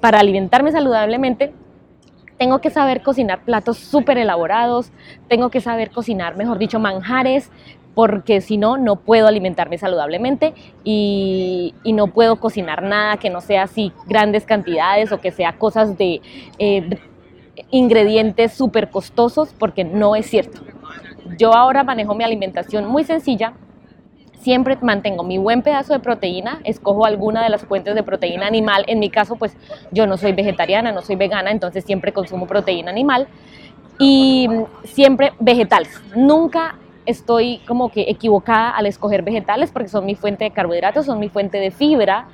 para 0.00 0.18
alimentarme 0.18 0.72
saludablemente 0.72 1.52
tengo 2.38 2.60
que 2.60 2.70
saber 2.70 3.02
cocinar 3.02 3.40
platos 3.44 3.78
súper 3.78 4.18
elaborados, 4.18 4.90
tengo 5.28 5.50
que 5.50 5.60
saber 5.60 5.90
cocinar, 5.90 6.36
mejor 6.36 6.58
dicho, 6.58 6.78
manjares, 6.78 7.50
porque 7.94 8.42
si 8.42 8.58
no, 8.58 8.76
no 8.76 8.96
puedo 8.96 9.26
alimentarme 9.26 9.78
saludablemente 9.78 10.52
y, 10.84 11.74
no 11.84 12.08
puedo 12.08 12.36
cocinar 12.36 12.82
nada 12.82 13.16
que 13.16 13.30
no 13.30 13.40
sea 13.40 13.62
así 13.62 13.90
grandes 14.06 14.44
cantidades 14.44 15.12
o 15.12 15.20
que 15.20 15.30
sea 15.30 15.54
cosas 15.54 15.96
de 15.96 16.20
eh, 16.58 16.98
ingredientes 17.70 18.52
súper 18.52 18.90
costosos, 18.90 19.54
porque 19.58 19.82
no 19.82 20.14
es 20.14 20.26
cierto. 20.26 20.60
Yo 21.38 21.54
ahora 21.54 21.84
manejo 21.84 22.14
mi 22.14 22.22
alimentación 22.22 22.84
muy 22.84 23.04
sencilla, 23.04 23.54
siempre 24.40 24.78
mantengo 24.80 25.22
mi 25.24 25.38
buen 25.38 25.62
pedazo 25.62 25.92
de 25.92 26.00
proteína, 26.00 26.60
escojo 26.64 27.04
alguna 27.04 27.42
de 27.42 27.50
las 27.50 27.64
fuentes 27.64 27.94
de 27.94 28.02
proteína 28.02 28.46
animal. 28.46 28.84
En 28.86 28.98
mi 28.98 29.10
caso, 29.10 29.36
pues 29.36 29.56
yo 29.90 30.06
no 30.06 30.16
soy 30.16 30.32
vegetariana, 30.32 30.92
no 30.92 31.02
soy 31.02 31.16
vegana, 31.16 31.50
entonces 31.50 31.84
siempre 31.84 32.12
consumo 32.12 32.46
proteína 32.46 32.90
animal 32.90 33.26
y 33.98 34.48
siempre 34.84 35.32
vegetales. 35.40 36.00
Nunca 36.14 36.76
estoy 37.06 37.58
como 37.66 37.90
que 37.90 38.02
equivocada 38.08 38.70
al 38.70 38.86
escoger 38.86 39.22
vegetales 39.22 39.70
porque 39.70 39.88
son 39.88 40.04
mi 40.04 40.14
fuente 40.14 40.44
de 40.44 40.50
carbohidratos, 40.50 41.06
son 41.06 41.20
mi 41.20 41.28
fuente 41.28 41.58
de 41.58 41.70
fibra 41.70 42.26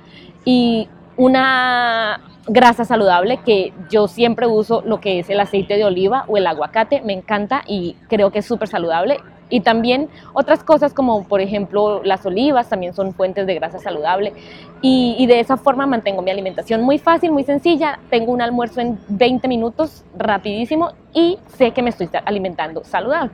y 0.44 0.88
una 1.16 2.20
grasa 2.46 2.84
saludable 2.84 3.38
que 3.44 3.72
yo 3.90 4.08
siempre 4.08 4.46
uso 4.46 4.82
lo 4.84 5.00
que 5.00 5.20
es 5.20 5.30
el 5.30 5.38
aceite 5.38 5.76
de 5.76 5.84
oliva 5.84 6.24
o 6.26 6.36
el 6.36 6.46
aguacate, 6.46 7.02
me 7.02 7.12
encanta 7.12 7.62
y 7.66 7.96
creo 8.08 8.32
que 8.32 8.40
es 8.40 8.46
súper 8.46 8.68
saludable 8.68 9.18
y 9.52 9.60
también 9.60 10.08
otras 10.32 10.64
cosas 10.64 10.94
como 10.94 11.24
por 11.24 11.42
ejemplo 11.42 12.02
las 12.02 12.24
olivas 12.24 12.70
también 12.70 12.94
son 12.94 13.12
fuentes 13.12 13.46
de 13.46 13.54
grasa 13.54 13.78
saludable 13.78 14.32
y, 14.80 15.26
de 15.26 15.38
esa 15.40 15.58
forma 15.58 15.86
mantengo 15.86 16.22
mi 16.22 16.30
alimentación 16.30 16.82
muy 16.82 16.98
fácil, 16.98 17.30
muy 17.30 17.44
sencilla. 17.44 18.00
Tengo 18.10 18.32
un 18.32 18.42
almuerzo 18.42 18.80
en 18.80 18.98
20 19.08 19.46
minutos 19.46 20.04
rapidísimo 20.16 20.90
y 21.12 21.38
sé 21.56 21.70
que 21.70 21.82
me 21.82 21.90
estoy 21.90 22.08
alimentando 22.24 22.82
saludable. 22.82 23.30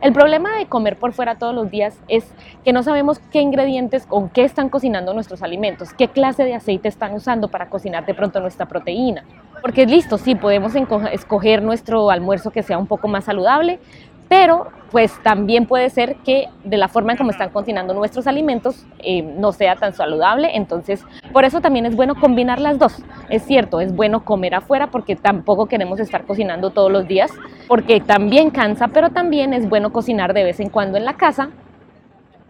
El 0.00 0.12
problema 0.12 0.56
de 0.56 0.66
comer 0.66 0.96
por 0.96 1.12
fuera 1.12 1.34
todos 1.34 1.54
los 1.54 1.70
días 1.70 1.98
es 2.06 2.24
que 2.64 2.72
no 2.72 2.84
sabemos 2.84 3.18
qué 3.32 3.40
ingredientes, 3.40 4.06
con 4.06 4.28
qué 4.28 4.44
están 4.44 4.68
cocinando 4.68 5.12
nuestros 5.12 5.42
alimentos, 5.42 5.92
qué 5.92 6.06
clase 6.06 6.44
de 6.44 6.54
aceite 6.54 6.86
están 6.86 7.14
usando 7.14 7.48
para 7.48 7.68
cocinar 7.68 8.06
de 8.06 8.14
pronto 8.14 8.40
nuestra 8.40 8.66
proteína. 8.66 9.24
Porque 9.60 9.86
listo, 9.86 10.16
sí, 10.16 10.36
podemos 10.36 10.72
escoger 11.10 11.62
nuestro 11.62 12.10
almuerzo 12.10 12.52
que 12.52 12.62
sea 12.62 12.78
un 12.78 12.86
poco 12.86 13.08
más 13.08 13.24
saludable, 13.24 13.80
pero 14.28 14.68
pues 14.90 15.12
también 15.22 15.66
puede 15.66 15.90
ser 15.90 16.16
que 16.24 16.48
de 16.64 16.76
la 16.76 16.88
forma 16.88 17.12
en 17.12 17.18
como 17.18 17.30
están 17.30 17.50
cocinando 17.50 17.92
nuestros 17.94 18.26
alimentos 18.26 18.86
eh, 19.00 19.22
no 19.22 19.52
sea 19.52 19.76
tan 19.76 19.92
saludable. 19.92 20.56
Entonces, 20.56 21.04
por 21.32 21.44
eso 21.44 21.60
también 21.60 21.86
es 21.86 21.94
bueno 21.94 22.14
combinar 22.14 22.58
las 22.60 22.78
dos. 22.78 23.02
Es 23.28 23.44
cierto, 23.44 23.80
es 23.80 23.94
bueno 23.94 24.24
comer 24.24 24.54
afuera 24.54 24.90
porque 24.90 25.16
tampoco 25.16 25.66
queremos 25.66 26.00
estar 26.00 26.24
cocinando 26.24 26.70
todos 26.70 26.90
los 26.90 27.06
días, 27.06 27.30
porque 27.66 28.00
también 28.00 28.50
cansa, 28.50 28.88
pero 28.88 29.10
también 29.10 29.52
es 29.52 29.68
bueno 29.68 29.92
cocinar 29.92 30.32
de 30.32 30.44
vez 30.44 30.60
en 30.60 30.70
cuando 30.70 30.96
en 30.96 31.04
la 31.04 31.14
casa 31.14 31.50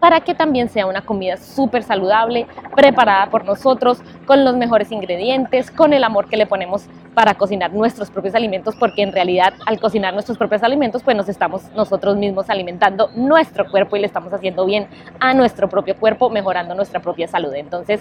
para 0.00 0.20
que 0.20 0.34
también 0.34 0.68
sea 0.68 0.86
una 0.86 1.02
comida 1.02 1.36
súper 1.36 1.82
saludable, 1.82 2.46
preparada 2.76 3.30
por 3.30 3.44
nosotros, 3.44 4.00
con 4.26 4.44
los 4.44 4.56
mejores 4.56 4.92
ingredientes, 4.92 5.70
con 5.70 5.92
el 5.92 6.04
amor 6.04 6.28
que 6.28 6.36
le 6.36 6.46
ponemos 6.46 6.86
para 7.14 7.34
cocinar 7.34 7.72
nuestros 7.72 8.10
propios 8.10 8.34
alimentos, 8.34 8.76
porque 8.76 9.02
en 9.02 9.12
realidad 9.12 9.54
al 9.66 9.80
cocinar 9.80 10.14
nuestros 10.14 10.38
propios 10.38 10.62
alimentos, 10.62 11.02
pues 11.02 11.16
nos 11.16 11.28
estamos 11.28 11.64
nosotros 11.74 12.16
mismos 12.16 12.48
alimentando 12.48 13.10
nuestro 13.16 13.68
cuerpo 13.68 13.96
y 13.96 14.00
le 14.00 14.06
estamos 14.06 14.32
haciendo 14.32 14.64
bien 14.66 14.86
a 15.18 15.34
nuestro 15.34 15.68
propio 15.68 15.96
cuerpo, 15.96 16.30
mejorando 16.30 16.74
nuestra 16.74 17.00
propia 17.00 17.26
salud. 17.26 17.52
Entonces, 17.54 18.00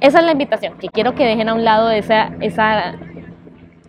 esa 0.00 0.18
es 0.20 0.24
la 0.24 0.32
invitación, 0.32 0.78
que 0.78 0.88
quiero 0.88 1.14
que 1.14 1.26
dejen 1.26 1.48
a 1.48 1.54
un 1.54 1.64
lado 1.64 1.90
esa, 1.90 2.30
esa 2.40 2.94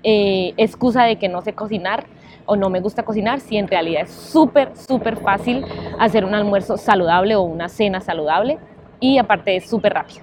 eh, 0.01 0.53
excusa 0.57 1.03
de 1.03 1.17
que 1.17 1.29
no 1.29 1.41
sé 1.41 1.53
cocinar 1.53 2.05
o 2.45 2.55
no 2.55 2.69
me 2.69 2.79
gusta 2.79 3.03
cocinar, 3.03 3.39
si 3.39 3.57
en 3.57 3.67
realidad 3.67 4.03
es 4.03 4.12
súper, 4.12 4.75
súper 4.75 5.17
fácil 5.17 5.65
hacer 6.00 6.25
un 6.25 6.33
almuerzo 6.33 6.77
saludable 6.77 7.35
o 7.35 7.41
una 7.41 7.69
cena 7.69 8.01
saludable 8.01 8.57
y 9.00 9.17
aparte 9.17 9.55
es 9.55 9.69
súper 9.69 9.93
rápido. 9.93 10.21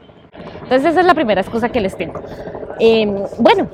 Entonces 0.62 0.84
esa 0.92 1.00
es 1.00 1.06
la 1.06 1.14
primera 1.14 1.40
excusa 1.40 1.68
que 1.68 1.80
les 1.80 1.96
tengo. 1.96 2.20
Em, 2.78 3.14
bueno, 3.38 3.68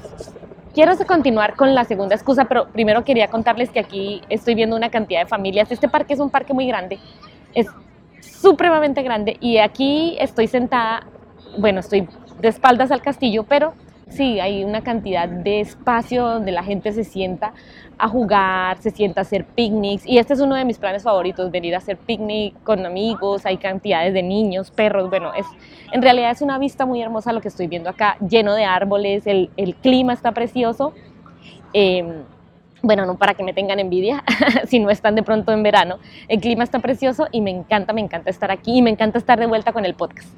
quiero 0.74 0.96
continuar 1.06 1.54
con 1.54 1.74
la 1.74 1.84
segunda 1.84 2.14
excusa, 2.14 2.46
pero 2.46 2.68
primero 2.68 3.04
quería 3.04 3.28
contarles 3.28 3.70
que 3.70 3.80
aquí 3.80 4.22
estoy 4.28 4.54
viendo 4.54 4.76
una 4.76 4.90
cantidad 4.90 5.20
de 5.20 5.26
familias. 5.26 5.70
Este 5.70 5.88
parque 5.88 6.14
es 6.14 6.20
un 6.20 6.30
parque 6.30 6.52
muy 6.52 6.66
grande, 6.66 6.98
es 7.54 7.66
supremamente 8.20 9.02
grande 9.02 9.36
y 9.40 9.58
aquí 9.58 10.16
estoy 10.20 10.48
sentada, 10.48 11.06
bueno, 11.58 11.80
estoy 11.80 12.08
de 12.40 12.48
espaldas 12.48 12.90
al 12.90 13.00
castillo, 13.00 13.44
pero 13.44 13.74
Sí, 14.08 14.38
hay 14.38 14.62
una 14.62 14.82
cantidad 14.82 15.28
de 15.28 15.60
espacio 15.60 16.24
donde 16.24 16.52
la 16.52 16.62
gente 16.62 16.92
se 16.92 17.02
sienta 17.02 17.52
a 17.98 18.08
jugar, 18.08 18.78
se 18.78 18.90
sienta 18.90 19.20
a 19.20 19.22
hacer 19.22 19.44
picnics 19.44 20.06
y 20.06 20.18
este 20.18 20.34
es 20.34 20.40
uno 20.40 20.54
de 20.54 20.64
mis 20.64 20.78
planes 20.78 21.02
favoritos, 21.02 21.50
venir 21.50 21.74
a 21.74 21.78
hacer 21.78 21.96
picnic 21.96 22.54
con 22.62 22.86
amigos, 22.86 23.44
hay 23.44 23.56
cantidades 23.56 24.14
de 24.14 24.22
niños, 24.22 24.70
perros, 24.70 25.10
bueno, 25.10 25.34
es, 25.34 25.44
en 25.90 26.02
realidad 26.02 26.30
es 26.30 26.40
una 26.40 26.56
vista 26.56 26.86
muy 26.86 27.02
hermosa 27.02 27.32
lo 27.32 27.40
que 27.40 27.48
estoy 27.48 27.66
viendo 27.66 27.90
acá, 27.90 28.16
lleno 28.20 28.54
de 28.54 28.64
árboles, 28.64 29.26
el, 29.26 29.50
clima 29.82 30.12
está 30.12 30.30
precioso. 30.30 30.94
Em, 31.72 32.22
bueno, 32.82 33.06
no 33.06 33.16
para 33.18 33.34
que 33.34 33.42
me 33.42 33.52
tengan 33.52 33.80
envidia, 33.80 34.22
si 34.68 34.78
no 34.78 34.90
están 34.90 35.16
de 35.16 35.24
pronto 35.24 35.52
en 35.52 35.64
verano, 35.64 35.98
el 36.28 36.40
clima 36.40 36.62
está 36.62 36.78
precioso 36.78 37.26
y 37.32 37.40
me 37.40 37.50
encanta, 37.50 37.92
me 37.92 38.02
encanta 38.02 38.30
estar 38.30 38.52
aquí 38.52 38.78
y 38.78 38.82
me 38.82 38.90
encanta 38.90 39.18
estar 39.18 39.40
de 39.40 39.46
vuelta 39.46 39.72
con 39.72 39.84
el 39.84 39.94
podcast. 39.94 40.28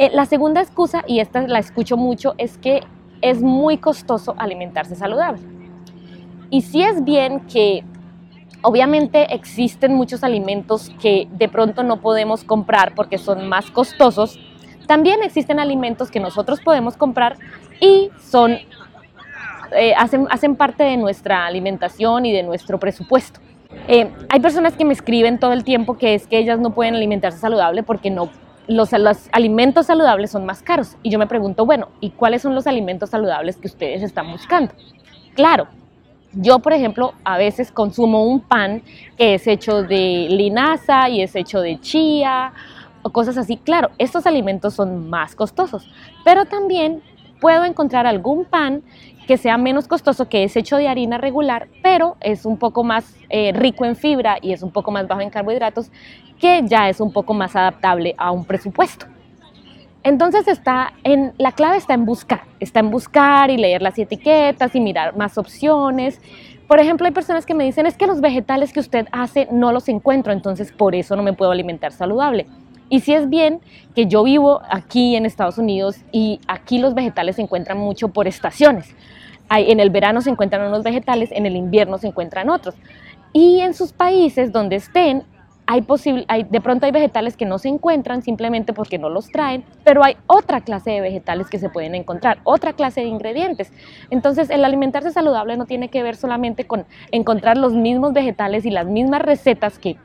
Eh, 0.00 0.08
la 0.14 0.24
segunda 0.24 0.62
excusa, 0.62 1.04
y 1.06 1.20
esta 1.20 1.42
la 1.42 1.58
escucho 1.58 1.98
mucho, 1.98 2.34
es 2.38 2.56
que 2.56 2.80
es 3.20 3.42
muy 3.42 3.76
costoso 3.76 4.34
alimentarse 4.38 4.94
saludable. 4.96 5.42
Y 6.48 6.62
sí 6.62 6.82
es 6.82 7.04
bien 7.04 7.40
que 7.40 7.84
obviamente 8.62 9.34
existen 9.34 9.92
muchos 9.92 10.24
alimentos 10.24 10.90
que 11.02 11.28
de 11.32 11.50
pronto 11.50 11.82
no 11.82 12.00
podemos 12.00 12.44
comprar 12.44 12.94
porque 12.94 13.18
son 13.18 13.46
más 13.46 13.70
costosos. 13.70 14.40
También 14.86 15.22
existen 15.22 15.60
alimentos 15.60 16.10
que 16.10 16.18
nosotros 16.18 16.62
podemos 16.62 16.96
comprar 16.96 17.36
y 17.78 18.08
son, 18.22 18.52
eh, 19.76 19.92
hacen, 19.98 20.26
hacen, 20.30 20.56
parte 20.56 20.82
de 20.82 20.96
nuestra 20.96 21.44
alimentación 21.44 22.24
y 22.24 22.32
de 22.32 22.42
nuestro 22.42 22.80
presupuesto. 22.80 23.40
Eh, 23.86 24.10
hay 24.30 24.40
personas 24.40 24.78
que 24.78 24.86
me 24.86 24.94
escriben 24.94 25.38
todo 25.38 25.52
el 25.52 25.62
tiempo 25.62 25.98
que 25.98 26.14
es 26.14 26.26
que 26.26 26.38
ellas 26.38 26.58
no 26.58 26.70
pueden 26.70 26.94
alimentarse 26.94 27.38
saludable 27.38 27.82
porque 27.82 28.08
no 28.08 28.30
los, 28.70 28.92
alimentos 29.32 29.86
saludables 29.86 30.30
son 30.30 30.46
más 30.46 30.62
caros. 30.62 30.96
Y 31.02 31.10
yo 31.10 31.18
me 31.18 31.26
pregunto, 31.26 31.66
bueno, 31.66 31.88
¿y 32.00 32.10
cuáles 32.10 32.42
son 32.42 32.54
los 32.54 32.66
alimentos 32.66 33.10
saludables 33.10 33.56
que 33.56 33.66
ustedes 33.66 34.02
están 34.02 34.30
buscando? 34.30 34.72
Claro, 35.34 35.66
yo, 36.32 36.60
por 36.60 36.72
ejemplo, 36.72 37.14
a 37.24 37.36
veces 37.36 37.72
consumo 37.72 38.24
un 38.24 38.40
pan 38.40 38.82
que 39.16 39.34
es 39.34 39.46
hecho 39.48 39.82
de 39.82 40.28
linaza 40.30 41.08
y 41.08 41.20
es 41.22 41.34
hecho 41.34 41.60
de 41.60 41.80
chía 41.80 42.52
o 43.02 43.10
cosas 43.10 43.36
así. 43.36 43.56
Claro, 43.56 43.90
estos 43.98 44.26
alimentos 44.26 44.74
son 44.74 45.10
más 45.10 45.34
costosos, 45.34 45.88
pero 46.24 46.44
también 46.44 47.02
puedo 47.40 47.64
encontrar 47.64 48.06
algún 48.06 48.44
pan 48.44 48.82
que 49.26 49.36
sea 49.36 49.56
menos 49.58 49.86
costoso, 49.86 50.28
que 50.28 50.44
es 50.44 50.56
hecho 50.56 50.76
de 50.76 50.88
harina 50.88 51.18
regular, 51.18 51.68
pero 51.82 52.16
es 52.20 52.44
un 52.44 52.56
poco 52.56 52.84
más 52.84 53.14
eh, 53.28 53.52
rico 53.52 53.84
en 53.84 53.96
fibra 53.96 54.38
y 54.40 54.52
es 54.52 54.62
un 54.62 54.70
poco 54.70 54.90
más 54.90 55.06
bajo 55.06 55.20
en 55.20 55.30
carbohidratos, 55.30 55.90
que 56.38 56.62
ya 56.66 56.88
es 56.88 57.00
un 57.00 57.12
poco 57.12 57.34
más 57.34 57.54
adaptable 57.54 58.14
a 58.18 58.30
un 58.30 58.44
presupuesto. 58.44 59.06
Entonces 60.02 60.48
está 60.48 60.94
en, 61.04 61.34
la 61.36 61.52
clave 61.52 61.76
está 61.76 61.94
en 61.94 62.06
buscar, 62.06 62.42
está 62.58 62.80
en 62.80 62.90
buscar 62.90 63.50
y 63.50 63.58
leer 63.58 63.82
las 63.82 63.98
etiquetas 63.98 64.74
y 64.74 64.80
mirar 64.80 65.16
más 65.16 65.36
opciones. 65.36 66.20
Por 66.66 66.80
ejemplo, 66.80 67.06
hay 67.06 67.12
personas 67.12 67.44
que 67.44 67.54
me 67.54 67.64
dicen, 67.64 67.84
es 67.84 67.96
que 67.96 68.06
los 68.06 68.20
vegetales 68.20 68.72
que 68.72 68.80
usted 68.80 69.06
hace 69.12 69.48
no 69.50 69.72
los 69.72 69.88
encuentro, 69.88 70.32
entonces 70.32 70.72
por 70.72 70.94
eso 70.94 71.16
no 71.16 71.22
me 71.22 71.34
puedo 71.34 71.50
alimentar 71.50 71.92
saludable. 71.92 72.46
Y 72.90 73.00
si 73.00 73.14
es 73.14 73.30
bien 73.30 73.60
que 73.94 74.06
yo 74.06 74.24
vivo 74.24 74.60
aquí 74.68 75.16
en 75.16 75.24
Estados 75.24 75.56
Unidos 75.56 75.96
y 76.12 76.40
aquí 76.48 76.78
los 76.78 76.92
vegetales 76.92 77.36
se 77.36 77.42
encuentran 77.42 77.78
mucho 77.78 78.08
por 78.08 78.28
estaciones. 78.28 78.94
en 79.48 79.80
el 79.80 79.90
verano 79.90 80.20
se 80.20 80.30
encuentran 80.30 80.66
unos 80.66 80.82
vegetales, 80.82 81.30
en 81.32 81.46
el 81.46 81.56
invierno 81.56 81.98
se 81.98 82.08
encuentran 82.08 82.50
otros. 82.50 82.74
Y 83.32 83.60
en 83.60 83.74
sus 83.74 83.92
países 83.92 84.52
donde 84.52 84.76
estén, 84.76 85.24
hay 85.66 85.86
hay, 86.26 86.42
de 86.42 86.60
pronto 86.60 86.86
hay 86.86 86.90
vegetales 86.90 87.36
que 87.36 87.46
no 87.46 87.58
se 87.58 87.68
encuentran 87.68 88.22
simplemente 88.22 88.72
porque 88.72 88.98
no 88.98 89.08
los 89.08 89.28
traen, 89.28 89.64
pero 89.84 90.02
hay 90.02 90.16
otra 90.26 90.60
clase 90.60 90.90
de 90.90 91.00
vegetales 91.00 91.48
que 91.48 91.60
se 91.60 91.68
pueden 91.68 91.94
encontrar, 91.94 92.38
otra 92.42 92.72
clase 92.72 93.02
de 93.02 93.06
ingredientes. 93.06 93.72
Entonces, 94.10 94.50
el 94.50 94.64
alimentarse 94.64 95.12
saludable 95.12 95.56
no 95.56 95.66
tiene 95.66 95.88
que 95.88 96.02
ver 96.02 96.16
solamente 96.16 96.66
con 96.66 96.86
encontrar 97.12 97.56
los 97.56 97.72
mismos 97.72 98.12
vegetales 98.12 98.66
y 98.66 98.70
las 98.70 98.86
mismas 98.86 99.22
recetas 99.22 99.78
que 99.78 99.96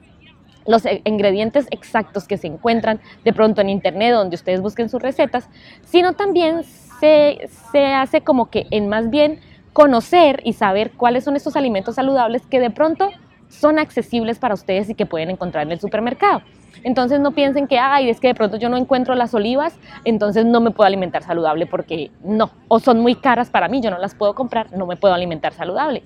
los 0.66 0.86
e, 0.86 1.02
ingredientes 1.06 1.68
exactos 1.72 2.28
que 2.28 2.38
se 2.38 2.48
encuentran 2.48 3.00
de 3.24 3.34
pronto 3.34 3.62
en 3.62 3.70
internet 3.70 4.14
donde 4.14 4.36
ustedes 4.36 4.62
busquen 4.62 4.90
sus 4.90 5.02
recetas, 5.02 5.50
sino 5.84 6.14
también 6.14 6.64
se, 6.64 7.50
se 7.72 7.86
hace 7.86 8.22
como 8.22 8.50
que 8.50 8.68
en 8.72 8.90
más 8.90 9.10
bien 9.10 9.40
conocer 9.74 10.42
y 10.44 10.54
saber 10.54 10.92
cuáles 10.92 11.24
son 11.24 11.36
estos 11.36 11.56
alimentos 11.56 11.96
saludables 11.96 12.46
que 12.46 12.60
de 12.60 12.70
pronto 12.70 13.10
son 13.50 13.80
accesibles 13.80 14.40
para 14.40 14.54
ustedes 14.54 14.90
y 14.90 14.96
que 14.96 15.06
pueden 15.06 15.30
encontrar 15.30 15.66
en 15.66 15.72
el 15.72 15.80
supermercado. 15.80 16.42
Entonces 16.84 17.20
no 17.20 17.32
piensen 17.32 17.68
que, 17.68 17.80
ay, 17.80 18.10
es 18.10 18.20
que 18.20 18.28
de 18.28 18.36
pronto 18.36 18.58
yo 18.58 18.70
no 18.70 18.78
encuentro 18.78 19.16
las 19.16 19.34
olivas, 19.34 19.78
entonces 20.04 20.46
no 20.46 20.62
me 20.62 20.72
puedo 20.72 20.88
alimentar 20.88 21.24
saludable 21.24 21.66
porque 21.66 22.12
no, 22.24 22.52
o 22.68 22.80
son 22.80 23.00
muy 23.00 23.16
caras 23.16 23.50
para 23.50 23.68
mí, 23.68 23.82
yo 23.82 23.92
no 23.92 23.98
las 23.98 24.14
puedo 24.16 24.36
comprar, 24.36 24.72
no 24.74 24.86
me 24.86 24.96
puedo 24.96 25.14
alimentar 25.14 25.54
saludable. 25.54 26.04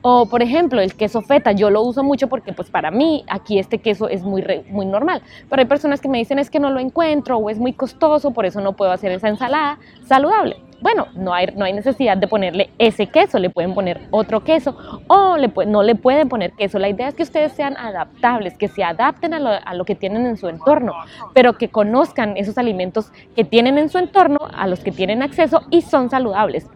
O 0.00 0.26
por 0.26 0.42
ejemplo, 0.42 0.80
el 0.80 0.94
queso 0.94 1.22
feta, 1.22 1.52
yo 1.52 1.70
lo 1.70 1.82
uso 1.82 2.02
mucho 2.02 2.28
porque 2.28 2.52
pues 2.52 2.70
para 2.70 2.90
mí 2.90 3.24
aquí 3.28 3.58
este 3.58 3.78
queso 3.78 4.08
es 4.08 4.22
muy, 4.22 4.44
muy 4.68 4.86
normal. 4.86 5.22
Pero 5.48 5.60
hay 5.60 5.66
personas 5.66 6.00
que 6.00 6.08
me 6.08 6.18
dicen 6.18 6.38
es 6.38 6.50
que 6.50 6.60
no 6.60 6.70
lo 6.70 6.80
encuentro 6.80 7.36
o 7.36 7.50
es 7.50 7.58
muy 7.58 7.72
costoso, 7.72 8.32
por 8.32 8.46
eso 8.46 8.60
no 8.60 8.74
puedo 8.74 8.92
hacer 8.92 9.12
esa 9.12 9.28
ensalada 9.28 9.78
saludable. 10.04 10.56
Bueno, 10.80 11.08
no 11.14 11.34
hay, 11.34 11.48
no 11.56 11.64
hay 11.64 11.72
necesidad 11.72 12.16
de 12.16 12.28
ponerle 12.28 12.70
ese 12.78 13.08
queso, 13.08 13.40
le 13.40 13.50
pueden 13.50 13.74
poner 13.74 14.06
otro 14.12 14.44
queso 14.44 14.76
o 15.08 15.36
le, 15.36 15.52
no 15.66 15.82
le 15.82 15.96
pueden 15.96 16.28
poner 16.28 16.52
queso. 16.52 16.78
La 16.78 16.88
idea 16.88 17.08
es 17.08 17.14
que 17.14 17.24
ustedes 17.24 17.52
sean 17.52 17.76
adaptables, 17.76 18.56
que 18.56 18.68
se 18.68 18.84
adapten 18.84 19.34
a 19.34 19.40
lo, 19.40 19.50
a 19.50 19.74
lo 19.74 19.84
que 19.84 19.96
tienen 19.96 20.24
en 20.24 20.36
su 20.36 20.48
entorno, 20.48 20.94
pero 21.34 21.58
que 21.58 21.68
conozcan 21.68 22.36
esos 22.36 22.58
alimentos 22.58 23.10
que 23.34 23.42
tienen 23.44 23.76
en 23.76 23.88
su 23.88 23.98
entorno, 23.98 24.38
a 24.54 24.68
los 24.68 24.80
que 24.80 24.92
tienen 24.92 25.22
acceso 25.22 25.62
y 25.70 25.82
son 25.82 26.10
saludables. 26.10 26.68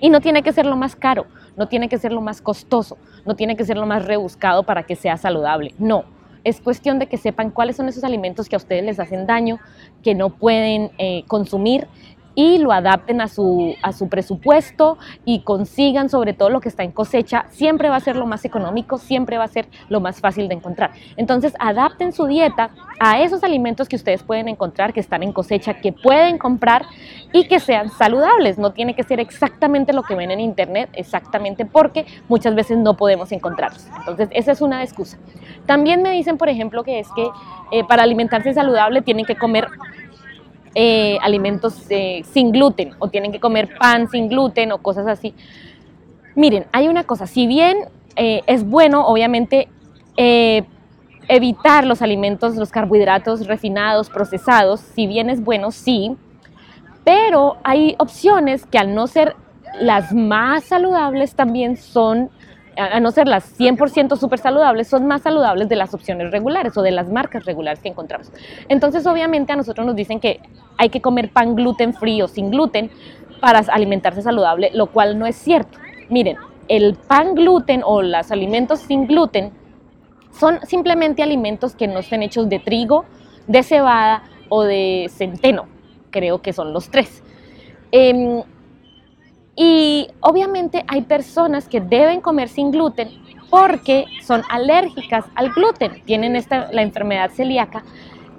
Y 0.00 0.08
no 0.08 0.22
tiene 0.22 0.42
que 0.42 0.54
ser 0.54 0.64
lo 0.64 0.76
más 0.76 0.96
caro 0.96 1.26
no 1.56 1.68
tiene 1.68 1.88
que 1.88 1.98
ser 1.98 2.12
lo 2.12 2.20
más 2.20 2.40
costoso, 2.40 2.96
no 3.26 3.36
tiene 3.36 3.56
que 3.56 3.64
ser 3.64 3.76
lo 3.76 3.86
más 3.86 4.04
rebuscado 4.04 4.62
para 4.62 4.84
que 4.84 4.96
sea 4.96 5.16
saludable. 5.16 5.74
No, 5.78 6.04
es 6.44 6.60
cuestión 6.60 6.98
de 6.98 7.06
que 7.06 7.16
sepan 7.16 7.50
cuáles 7.50 7.76
son 7.76 7.88
esos 7.88 8.04
alimentos 8.04 8.48
que 8.48 8.56
a 8.56 8.58
ustedes 8.58 8.84
les 8.84 8.98
hacen 8.98 9.26
daño, 9.26 9.58
que 10.02 10.14
no 10.14 10.30
pueden 10.30 10.90
eh, 10.98 11.24
consumir 11.26 11.86
y 12.40 12.56
lo 12.56 12.72
adapten 12.72 13.20
a 13.20 13.28
su, 13.28 13.74
a 13.82 13.92
su 13.92 14.08
presupuesto 14.08 14.96
y 15.26 15.40
consigan 15.40 16.08
sobre 16.08 16.32
todo 16.32 16.48
lo 16.48 16.62
que 16.62 16.70
está 16.70 16.84
en 16.84 16.90
cosecha, 16.90 17.44
siempre 17.50 17.90
va 17.90 17.96
a 17.96 18.00
ser 18.00 18.16
lo 18.16 18.24
más 18.24 18.46
económico, 18.46 18.96
siempre 18.96 19.36
va 19.36 19.44
a 19.44 19.48
ser 19.48 19.68
lo 19.90 20.00
más 20.00 20.20
fácil 20.20 20.48
de 20.48 20.54
encontrar. 20.54 20.92
Entonces, 21.18 21.52
adapten 21.58 22.14
su 22.14 22.26
dieta 22.26 22.70
a 22.98 23.20
esos 23.20 23.44
alimentos 23.44 23.90
que 23.90 23.96
ustedes 23.96 24.22
pueden 24.22 24.48
encontrar, 24.48 24.94
que 24.94 25.00
están 25.00 25.22
en 25.22 25.34
cosecha, 25.34 25.74
que 25.82 25.92
pueden 25.92 26.38
comprar 26.38 26.86
y 27.30 27.46
que 27.46 27.60
sean 27.60 27.90
saludables. 27.90 28.56
No 28.56 28.72
tiene 28.72 28.94
que 28.94 29.02
ser 29.02 29.20
exactamente 29.20 29.92
lo 29.92 30.02
que 30.02 30.14
ven 30.14 30.30
en 30.30 30.40
internet, 30.40 30.88
exactamente 30.94 31.66
porque 31.66 32.06
muchas 32.26 32.54
veces 32.54 32.78
no 32.78 32.96
podemos 32.96 33.32
encontrarlos. 33.32 33.86
Entonces, 33.98 34.30
esa 34.32 34.52
es 34.52 34.62
una 34.62 34.82
excusa. 34.82 35.18
También 35.66 36.00
me 36.00 36.10
dicen, 36.12 36.38
por 36.38 36.48
ejemplo, 36.48 36.84
que 36.84 37.00
es 37.00 37.08
que 37.14 37.28
eh, 37.70 37.84
para 37.84 38.02
alimentarse 38.02 38.54
saludable 38.54 39.02
tienen 39.02 39.26
que 39.26 39.36
comer 39.36 39.68
eh, 40.74 41.18
alimentos 41.20 41.84
eh, 41.90 42.22
sin 42.32 42.52
gluten 42.52 42.94
o 43.00 43.08
tienen 43.08 43.32
que 43.32 43.40
comer 43.40 43.76
pan 43.76 44.08
sin 44.08 44.28
gluten 44.28 44.70
o 44.70 44.78
cosas 44.78 45.06
así. 45.06 45.34
Miren, 46.36 46.66
hay 46.72 46.86
una 46.86 47.04
cosa, 47.04 47.26
si 47.26 47.46
bien 47.48 47.76
eh, 48.16 48.42
es 48.46 48.64
bueno, 48.64 49.06
obviamente, 49.06 49.68
evitar 51.28 51.86
los 51.86 52.02
alimentos, 52.02 52.56
los 52.56 52.70
carbohidratos 52.70 53.46
refinados, 53.46 54.10
procesados, 54.10 54.80
si 54.80 55.06
bien 55.06 55.30
es 55.30 55.42
bueno, 55.42 55.70
sí, 55.70 56.14
pero 57.04 57.56
hay 57.64 57.94
opciones 57.98 58.66
que 58.66 58.76
al 58.76 58.94
no 58.94 59.06
ser 59.06 59.34
las 59.80 60.12
más 60.12 60.64
saludables 60.64 61.34
también 61.34 61.78
son 61.78 62.28
a 62.80 63.00
no 63.00 63.10
ser 63.10 63.28
las 63.28 63.58
100% 63.58 64.16
súper 64.16 64.38
saludables, 64.38 64.88
son 64.88 65.06
más 65.06 65.22
saludables 65.22 65.68
de 65.68 65.76
las 65.76 65.94
opciones 65.94 66.30
regulares 66.30 66.76
o 66.76 66.82
de 66.82 66.90
las 66.90 67.08
marcas 67.08 67.44
regulares 67.44 67.80
que 67.80 67.88
encontramos. 67.88 68.32
Entonces, 68.68 69.06
obviamente, 69.06 69.52
a 69.52 69.56
nosotros 69.56 69.86
nos 69.86 69.96
dicen 69.96 70.20
que 70.20 70.40
hay 70.78 70.88
que 70.88 71.00
comer 71.00 71.30
pan 71.30 71.54
gluten 71.54 71.94
free 71.94 72.22
o 72.22 72.28
sin 72.28 72.50
gluten 72.50 72.90
para 73.40 73.58
alimentarse 73.58 74.22
saludable, 74.22 74.70
lo 74.74 74.86
cual 74.86 75.18
no 75.18 75.26
es 75.26 75.36
cierto. 75.36 75.78
Miren, 76.08 76.36
el 76.68 76.94
pan 76.94 77.34
gluten 77.34 77.82
o 77.84 78.02
los 78.02 78.30
alimentos 78.30 78.80
sin 78.80 79.06
gluten 79.06 79.52
son 80.32 80.60
simplemente 80.66 81.22
alimentos 81.22 81.74
que 81.74 81.88
no 81.88 81.98
estén 81.98 82.22
hechos 82.22 82.48
de 82.48 82.60
trigo, 82.60 83.04
de 83.46 83.62
cebada 83.62 84.22
o 84.48 84.62
de 84.62 85.10
centeno. 85.14 85.66
Creo 86.10 86.40
que 86.42 86.52
son 86.52 86.72
los 86.72 86.90
tres. 86.90 87.22
Em, 87.92 88.42
y 89.56 90.08
obviamente 90.20 90.84
hay 90.88 91.02
personas 91.02 91.68
que 91.68 91.80
deben 91.80 92.20
comer 92.20 92.48
sin 92.48 92.70
gluten 92.70 93.10
porque 93.50 94.06
son 94.22 94.42
alérgicas 94.48 95.24
al 95.34 95.50
gluten, 95.50 96.02
tienen 96.04 96.36
esta, 96.36 96.70
la 96.72 96.82
enfermedad 96.82 97.30
celíaca 97.30 97.82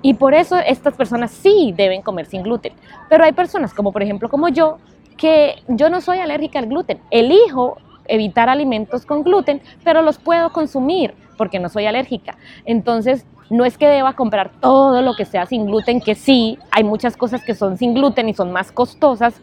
y 0.02 0.16
por 0.16 0.34
eso 0.34 0.58
estas 0.58 0.96
personas 0.96 1.32
sí 1.32 1.74
deben 1.76 2.02
comer 2.02 2.26
sin 2.26 2.44
gluten. 2.44 2.74
Pero 3.10 3.24
hay 3.24 3.34
personas 3.34 3.74
como 3.74 3.92
por 3.92 4.02
ejemplo 4.02 4.30
como 4.30 4.48
yo, 4.50 4.78
que 5.18 5.56
yo 5.68 5.90
no 5.90 6.02
soy 6.02 6.20
alérgica 6.20 6.60
al 6.60 6.68
gluten, 6.68 7.00
elijo 7.12 7.78
evitar 8.06 8.50
alimentos 8.50 9.06
con 9.06 9.24
gluten, 9.24 9.62
pero 9.84 10.02
los 10.02 10.18
puedo 10.18 10.52
consumir 10.52 11.14
porque 11.38 11.60
no 11.60 11.70
soy 11.70 11.86
alérgica. 11.86 12.38
Entonces, 12.66 13.26
no 13.50 13.66
es 13.66 13.78
que 13.78 13.88
deba 13.88 14.14
comprar 14.14 14.52
todo 14.62 15.02
lo 15.02 15.14
que 15.14 15.26
sea 15.26 15.46
sin 15.46 15.66
gluten, 15.66 16.00
que 16.00 16.16
sí, 16.16 16.58
hay 16.72 16.84
muchas 16.84 17.18
cosas 17.18 17.44
que 17.44 17.54
son 17.54 17.78
sin 17.78 17.94
gluten 17.94 18.30
y 18.30 18.34
son 18.34 18.52
más 18.52 18.72
costosas 18.72 19.42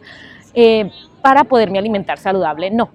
eh, 0.53 0.91
para 1.21 1.43
poderme 1.45 1.79
alimentar 1.79 2.17
saludable. 2.17 2.71
No, 2.71 2.89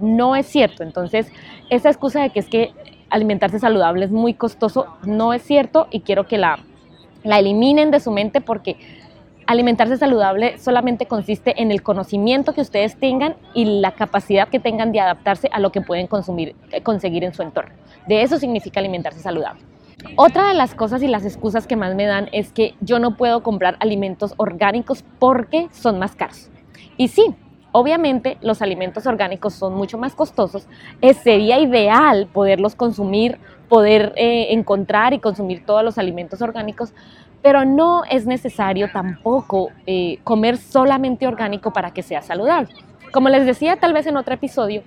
no 0.00 0.36
es 0.36 0.46
cierto. 0.46 0.82
Entonces, 0.82 1.30
esa 1.70 1.88
excusa 1.88 2.22
de 2.22 2.30
que 2.30 2.40
es 2.40 2.48
que 2.48 2.72
alimentarse 3.10 3.58
saludable 3.58 4.04
es 4.04 4.10
muy 4.10 4.34
costoso, 4.34 4.86
no 5.04 5.32
es 5.32 5.42
cierto 5.42 5.86
y 5.90 6.00
quiero 6.00 6.26
que 6.26 6.38
la, 6.38 6.58
la 7.22 7.38
eliminen 7.38 7.90
de 7.90 8.00
su 8.00 8.10
mente 8.10 8.40
porque 8.40 8.76
alimentarse 9.46 9.96
saludable 9.96 10.58
solamente 10.58 11.06
consiste 11.06 11.60
en 11.60 11.70
el 11.70 11.82
conocimiento 11.82 12.54
que 12.54 12.60
ustedes 12.60 12.96
tengan 12.98 13.36
y 13.52 13.80
la 13.80 13.92
capacidad 13.92 14.48
que 14.48 14.58
tengan 14.58 14.92
de 14.92 15.00
adaptarse 15.00 15.48
a 15.52 15.60
lo 15.60 15.70
que 15.70 15.80
pueden 15.80 16.06
consumir, 16.06 16.56
eh, 16.72 16.82
conseguir 16.82 17.24
en 17.24 17.34
su 17.34 17.42
entorno. 17.42 17.74
De 18.06 18.22
eso 18.22 18.38
significa 18.38 18.80
alimentarse 18.80 19.20
saludable. 19.20 19.62
Otra 20.16 20.48
de 20.48 20.54
las 20.54 20.74
cosas 20.74 21.02
y 21.02 21.08
las 21.08 21.24
excusas 21.24 21.66
que 21.66 21.76
más 21.76 21.94
me 21.94 22.04
dan 22.04 22.28
es 22.32 22.52
que 22.52 22.74
yo 22.80 22.98
no 22.98 23.16
puedo 23.16 23.42
comprar 23.42 23.76
alimentos 23.80 24.34
orgánicos 24.36 25.04
porque 25.18 25.68
son 25.72 25.98
más 25.98 26.14
caros. 26.14 26.50
Y 26.96 27.08
sí, 27.08 27.34
obviamente 27.76 28.38
los 28.40 28.62
alimentos 28.62 29.04
orgánicos 29.04 29.54
son 29.54 29.74
mucho 29.74 29.98
más 29.98 30.14
costosos. 30.14 30.68
sería 31.24 31.58
ideal 31.58 32.28
poderlos 32.32 32.76
consumir, 32.76 33.38
poder 33.68 34.12
eh, 34.14 34.52
encontrar 34.52 35.12
y 35.12 35.18
consumir 35.18 35.66
todos 35.66 35.82
los 35.82 35.98
alimentos 35.98 36.40
orgánicos, 36.40 36.94
pero 37.42 37.64
no 37.64 38.04
es 38.08 38.26
necesario 38.26 38.92
tampoco 38.92 39.70
eh, 39.86 40.20
comer 40.22 40.56
solamente 40.56 41.26
orgánico 41.26 41.72
para 41.72 41.92
que 41.92 42.04
sea 42.04 42.22
saludable. 42.22 42.72
Como 43.12 43.28
les 43.28 43.44
decía 43.44 43.74
tal 43.74 43.92
vez 43.92 44.06
en 44.06 44.16
otro 44.16 44.34
episodio, 44.34 44.84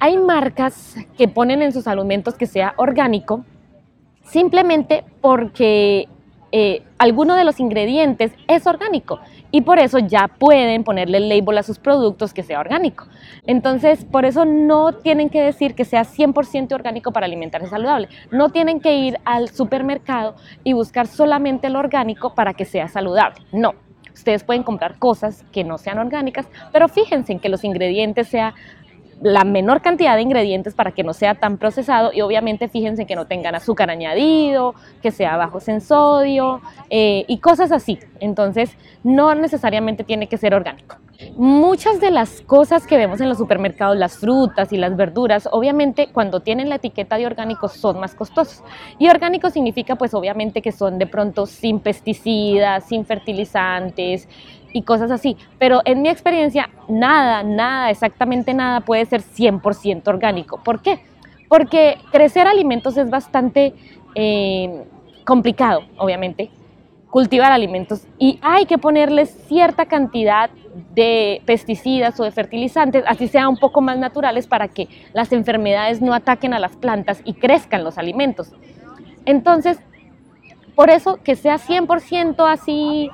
hay 0.00 0.18
marcas 0.18 0.96
que 1.16 1.28
ponen 1.28 1.62
en 1.62 1.72
sus 1.72 1.86
alimentos 1.86 2.34
que 2.34 2.46
sea 2.46 2.74
orgánico 2.78 3.44
simplemente 4.24 5.04
porque 5.20 6.08
eh, 6.52 6.82
alguno 6.98 7.34
de 7.34 7.44
los 7.44 7.60
ingredientes 7.60 8.32
es 8.46 8.66
orgánico 8.66 9.20
y 9.50 9.62
por 9.62 9.78
eso 9.78 9.98
ya 9.98 10.28
pueden 10.28 10.84
ponerle 10.84 11.18
el 11.18 11.28
label 11.28 11.58
a 11.58 11.62
sus 11.62 11.78
productos 11.78 12.32
que 12.32 12.42
sea 12.42 12.60
orgánico. 12.60 13.06
Entonces, 13.46 14.04
por 14.04 14.24
eso 14.24 14.44
no 14.44 14.92
tienen 14.92 15.28
que 15.28 15.42
decir 15.42 15.74
que 15.74 15.84
sea 15.84 16.02
100% 16.02 16.72
orgánico 16.72 17.12
para 17.12 17.26
alimentarse 17.26 17.68
saludable. 17.68 18.08
No 18.30 18.50
tienen 18.50 18.80
que 18.80 18.96
ir 18.96 19.18
al 19.24 19.48
supermercado 19.48 20.36
y 20.64 20.72
buscar 20.72 21.06
solamente 21.06 21.68
lo 21.68 21.78
orgánico 21.78 22.34
para 22.34 22.54
que 22.54 22.64
sea 22.64 22.88
saludable. 22.88 23.40
No. 23.52 23.74
Ustedes 24.12 24.44
pueden 24.44 24.62
comprar 24.62 24.98
cosas 24.98 25.44
que 25.52 25.62
no 25.62 25.76
sean 25.76 25.98
orgánicas, 25.98 26.48
pero 26.72 26.88
fíjense 26.88 27.32
en 27.32 27.38
que 27.38 27.50
los 27.50 27.64
ingredientes 27.64 28.28
sean 28.28 28.54
la 29.20 29.44
menor 29.44 29.80
cantidad 29.80 30.16
de 30.16 30.22
ingredientes 30.22 30.74
para 30.74 30.92
que 30.92 31.02
no 31.02 31.14
sea 31.14 31.34
tan 31.34 31.56
procesado 31.56 32.12
y 32.12 32.20
obviamente 32.20 32.68
fíjense 32.68 33.06
que 33.06 33.16
no 33.16 33.26
tengan 33.26 33.54
azúcar 33.54 33.90
añadido, 33.90 34.74
que 35.02 35.10
sea 35.10 35.36
bajo 35.36 35.58
en 35.66 35.80
sodio 35.80 36.60
eh, 36.90 37.24
y 37.26 37.38
cosas 37.38 37.72
así. 37.72 37.98
Entonces 38.20 38.70
no 39.02 39.34
necesariamente 39.34 40.04
tiene 40.04 40.28
que 40.28 40.36
ser 40.36 40.54
orgánico. 40.54 40.96
Muchas 41.36 42.00
de 42.00 42.10
las 42.10 42.40
cosas 42.42 42.86
que 42.86 42.96
vemos 42.96 43.20
en 43.20 43.28
los 43.28 43.38
supermercados, 43.38 43.96
las 43.96 44.18
frutas 44.18 44.72
y 44.72 44.76
las 44.76 44.96
verduras, 44.96 45.48
obviamente 45.50 46.08
cuando 46.12 46.40
tienen 46.40 46.68
la 46.68 46.76
etiqueta 46.76 47.16
de 47.16 47.26
orgánicos 47.26 47.72
son 47.72 48.00
más 48.00 48.14
costosos. 48.14 48.62
Y 48.98 49.08
orgánico 49.08 49.50
significa 49.50 49.96
pues 49.96 50.14
obviamente 50.14 50.62
que 50.62 50.72
son 50.72 50.98
de 50.98 51.06
pronto 51.06 51.46
sin 51.46 51.80
pesticidas, 51.80 52.86
sin 52.88 53.04
fertilizantes, 53.04 54.28
y 54.76 54.82
cosas 54.82 55.10
así. 55.10 55.36
Pero 55.58 55.80
en 55.86 56.02
mi 56.02 56.10
experiencia, 56.10 56.68
nada, 56.88 57.42
nada, 57.42 57.90
exactamente 57.90 58.52
nada 58.52 58.80
puede 58.80 59.06
ser 59.06 59.22
100% 59.22 60.06
orgánico. 60.06 60.60
¿Por 60.62 60.82
qué? 60.82 61.00
Porque 61.48 61.96
crecer 62.12 62.46
alimentos 62.46 62.96
es 62.98 63.08
bastante 63.08 63.72
eh, 64.14 64.84
complicado, 65.24 65.84
obviamente, 65.96 66.50
cultivar 67.10 67.52
alimentos 67.52 68.06
y 68.18 68.38
hay 68.42 68.66
que 68.66 68.78
ponerles 68.78 69.30
cierta 69.48 69.86
cantidad 69.86 70.50
de 70.94 71.40
pesticidas 71.46 72.18
o 72.20 72.24
de 72.24 72.30
fertilizantes, 72.30 73.04
así 73.06 73.28
sean 73.28 73.48
un 73.48 73.56
poco 73.56 73.80
más 73.80 73.98
naturales 73.98 74.46
para 74.46 74.68
que 74.68 74.88
las 75.12 75.32
enfermedades 75.32 76.02
no 76.02 76.12
ataquen 76.12 76.52
a 76.52 76.58
las 76.58 76.76
plantas 76.76 77.22
y 77.24 77.34
crezcan 77.34 77.84
los 77.84 77.96
alimentos. 77.96 78.52
Entonces, 79.24 79.78
por 80.74 80.90
eso 80.90 81.18
que 81.22 81.36
sea 81.36 81.56
100% 81.56 82.50
así 82.50 83.10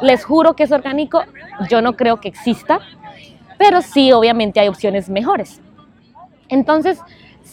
les 0.00 0.24
juro 0.24 0.54
que 0.54 0.62
es 0.62 0.72
orgánico, 0.72 1.22
yo 1.68 1.82
no 1.82 1.96
creo 1.96 2.20
que 2.20 2.28
exista, 2.28 2.80
pero 3.58 3.82
sí, 3.82 4.12
obviamente 4.12 4.60
hay 4.60 4.68
opciones 4.68 5.10
mejores. 5.10 5.60
Entonces, 6.48 7.00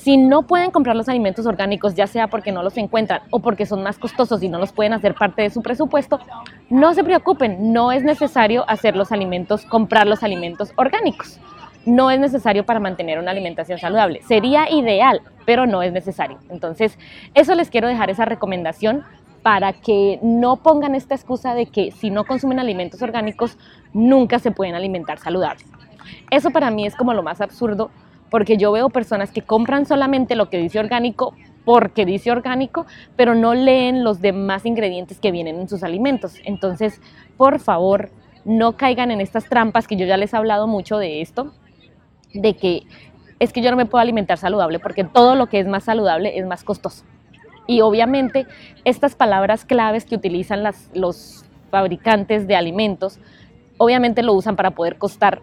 si 0.08 0.16
no 0.16 0.44
pueden 0.44 0.72
comprar 0.72 0.96
los 0.96 1.10
alimentos 1.10 1.46
orgánicos, 1.46 1.94
ya 1.94 2.08
sea 2.08 2.30
porque 2.30 2.54
no 2.54 2.64
los 2.64 2.78
encuentran 2.78 3.24
o 3.30 3.40
porque 3.40 3.66
son 3.66 3.84
más 3.84 4.00
costosos 4.00 4.42
y 4.42 4.48
no 4.48 4.58
los 4.58 4.72
pueden 4.72 4.94
hacer 4.94 5.14
parte 5.16 5.42
de 5.42 5.50
su 5.50 5.62
presupuesto, 5.62 6.22
no 6.70 6.94
se 6.94 7.04
preocupen, 7.04 7.74
no 7.74 7.92
es 7.92 8.04
necesario 8.04 8.64
hacer 8.70 8.96
los 8.96 9.12
alimentos, 9.12 9.66
comprar 9.66 10.08
los 10.08 10.24
alimentos 10.24 10.72
orgánicos. 10.78 11.42
No 11.86 12.10
es 12.10 12.22
necesario 12.22 12.66
para 12.66 12.80
mantener 12.80 13.20
una 13.20 13.32
alimentación 13.32 13.80
saludable. 13.80 14.22
Sería 14.22 14.72
ideal, 14.72 15.20
pero 15.46 15.66
no 15.66 15.84
es 15.84 15.92
necesario. 15.92 16.38
Entonces, 16.48 16.98
eso 17.34 17.54
les 17.54 17.70
quiero 17.70 17.90
dejar 17.90 18.10
esa 18.10 18.24
recomendación 18.24 19.04
para 19.44 19.74
que 19.74 20.20
no 20.22 20.56
pongan 20.56 20.96
esta 20.96 21.16
excusa 21.16 21.54
de 21.54 21.66
que 21.66 21.92
si 21.92 22.12
no 22.12 22.24
consumen 22.24 22.62
alimentos 22.62 23.02
orgánicos 23.02 23.58
nunca 23.92 24.40
se 24.40 24.52
pueden 24.52 24.74
alimentar 24.76 25.20
saludable. 25.20 25.66
Eso 26.32 26.52
para 26.52 26.72
mí 26.72 26.86
es 26.86 26.96
como 26.96 27.14
lo 27.14 27.24
más 27.24 27.42
absurdo 27.42 27.92
porque 28.30 28.58
yo 28.58 28.72
veo 28.72 28.90
personas 28.90 29.32
que 29.32 29.42
compran 29.42 29.86
solamente 29.86 30.36
lo 30.36 30.50
que 30.50 30.58
dice 30.58 30.80
orgánico 30.80 31.34
porque 31.66 32.06
dice 32.06 32.32
orgánico, 32.32 32.86
pero 33.18 33.36
no 33.36 33.54
leen 33.54 34.06
los 34.06 34.22
demás 34.22 34.66
ingredientes 34.66 35.20
que 35.20 35.32
vienen 35.32 35.60
en 35.60 35.68
sus 35.68 35.84
alimentos. 35.84 36.36
Entonces, 36.46 37.02
por 37.36 37.60
favor, 37.60 38.10
no 38.46 38.78
caigan 38.78 39.12
en 39.12 39.20
estas 39.20 39.50
trampas 39.50 39.86
que 39.86 39.98
yo 39.98 40.06
ya 40.06 40.16
les 40.16 40.34
he 40.34 40.38
hablado 40.38 40.68
mucho 40.68 40.98
de 40.98 41.20
esto, 41.20 41.52
de 42.34 42.56
que 42.56 42.84
es 43.40 43.52
que 43.52 43.62
yo 43.62 43.70
no 43.70 43.76
me 43.76 43.86
puedo 43.86 44.02
alimentar 44.02 44.38
saludable 44.38 44.80
porque 44.80 45.04
todo 45.04 45.36
lo 45.36 45.48
que 45.48 45.60
es 45.60 45.68
más 45.68 45.84
saludable 45.84 46.40
es 46.40 46.46
más 46.46 46.64
costoso. 46.64 47.04
Y 47.68 47.82
obviamente 47.82 48.48
estas 48.86 49.16
palabras 49.16 49.66
claves 49.66 50.06
que 50.06 50.16
utilizan 50.16 50.64
los 50.94 51.46
fabricantes 51.70 52.48
de 52.48 52.56
alimentos, 52.56 53.20
obviamente 53.78 54.24
lo 54.24 54.34
usan 54.34 54.56
para 54.56 54.72
poder 54.72 54.98
costar, 54.98 55.42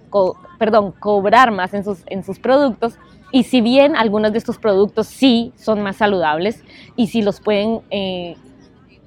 perdón, 0.59 0.93
cobrar 0.93 1.51
más 1.51 1.75
en 1.75 1.85
sus, 1.85 2.03
en 2.07 2.25
sus 2.25 2.39
productos. 2.39 2.99
Y 3.33 3.45
si 3.45 3.61
bien 3.61 3.97
algunos 3.97 4.33
de 4.33 4.39
estos 4.39 4.59
productos 4.59 5.07
sí 5.07 5.53
son 5.57 5.83
más 5.83 5.97
saludables 5.97 6.63
y 6.95 7.09
si 7.09 7.23
los 7.23 7.41
pueden 7.41 7.81
eh, 7.91 8.37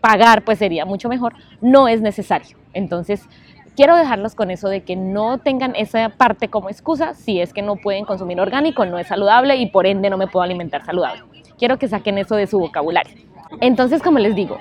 pagar, 0.02 0.44
pues 0.44 0.60
sería 0.60 0.86
mucho 0.86 1.10
mejor, 1.10 1.34
no 1.62 1.88
es 1.88 2.02
necesario. 2.02 2.58
Entonces, 2.74 3.28
quiero 3.76 3.96
dejarlos 3.96 4.36
con 4.36 4.52
eso 4.52 4.68
de 4.68 4.82
que 4.82 4.96
no 4.96 5.38
tengan 5.38 5.76
esa 5.76 6.10
parte 6.10 6.50
como 6.50 6.70
excusa 6.70 7.14
si 7.14 7.40
es 7.40 7.54
que 7.54 7.62
no 7.62 7.78
pueden 7.78 8.06
consumir 8.06 8.40
orgánico, 8.42 8.86
no 8.86 9.00
es 9.00 9.08
saludable 9.08 9.56
y 9.56 9.68
por 9.68 9.86
ende 9.86 10.10
no 10.10 10.18
me 10.18 10.28
puedo 10.28 10.44
alimentar 10.44 10.84
saludable. 10.86 11.24
Quiero 11.58 11.78
que 11.78 11.88
saquen 11.88 12.18
eso 12.18 12.36
de 12.36 12.48
su 12.48 12.60
vocabulario. 12.60 13.16
Entonces, 13.62 14.02
como 14.02 14.20
les 14.20 14.36
digo, 14.36 14.58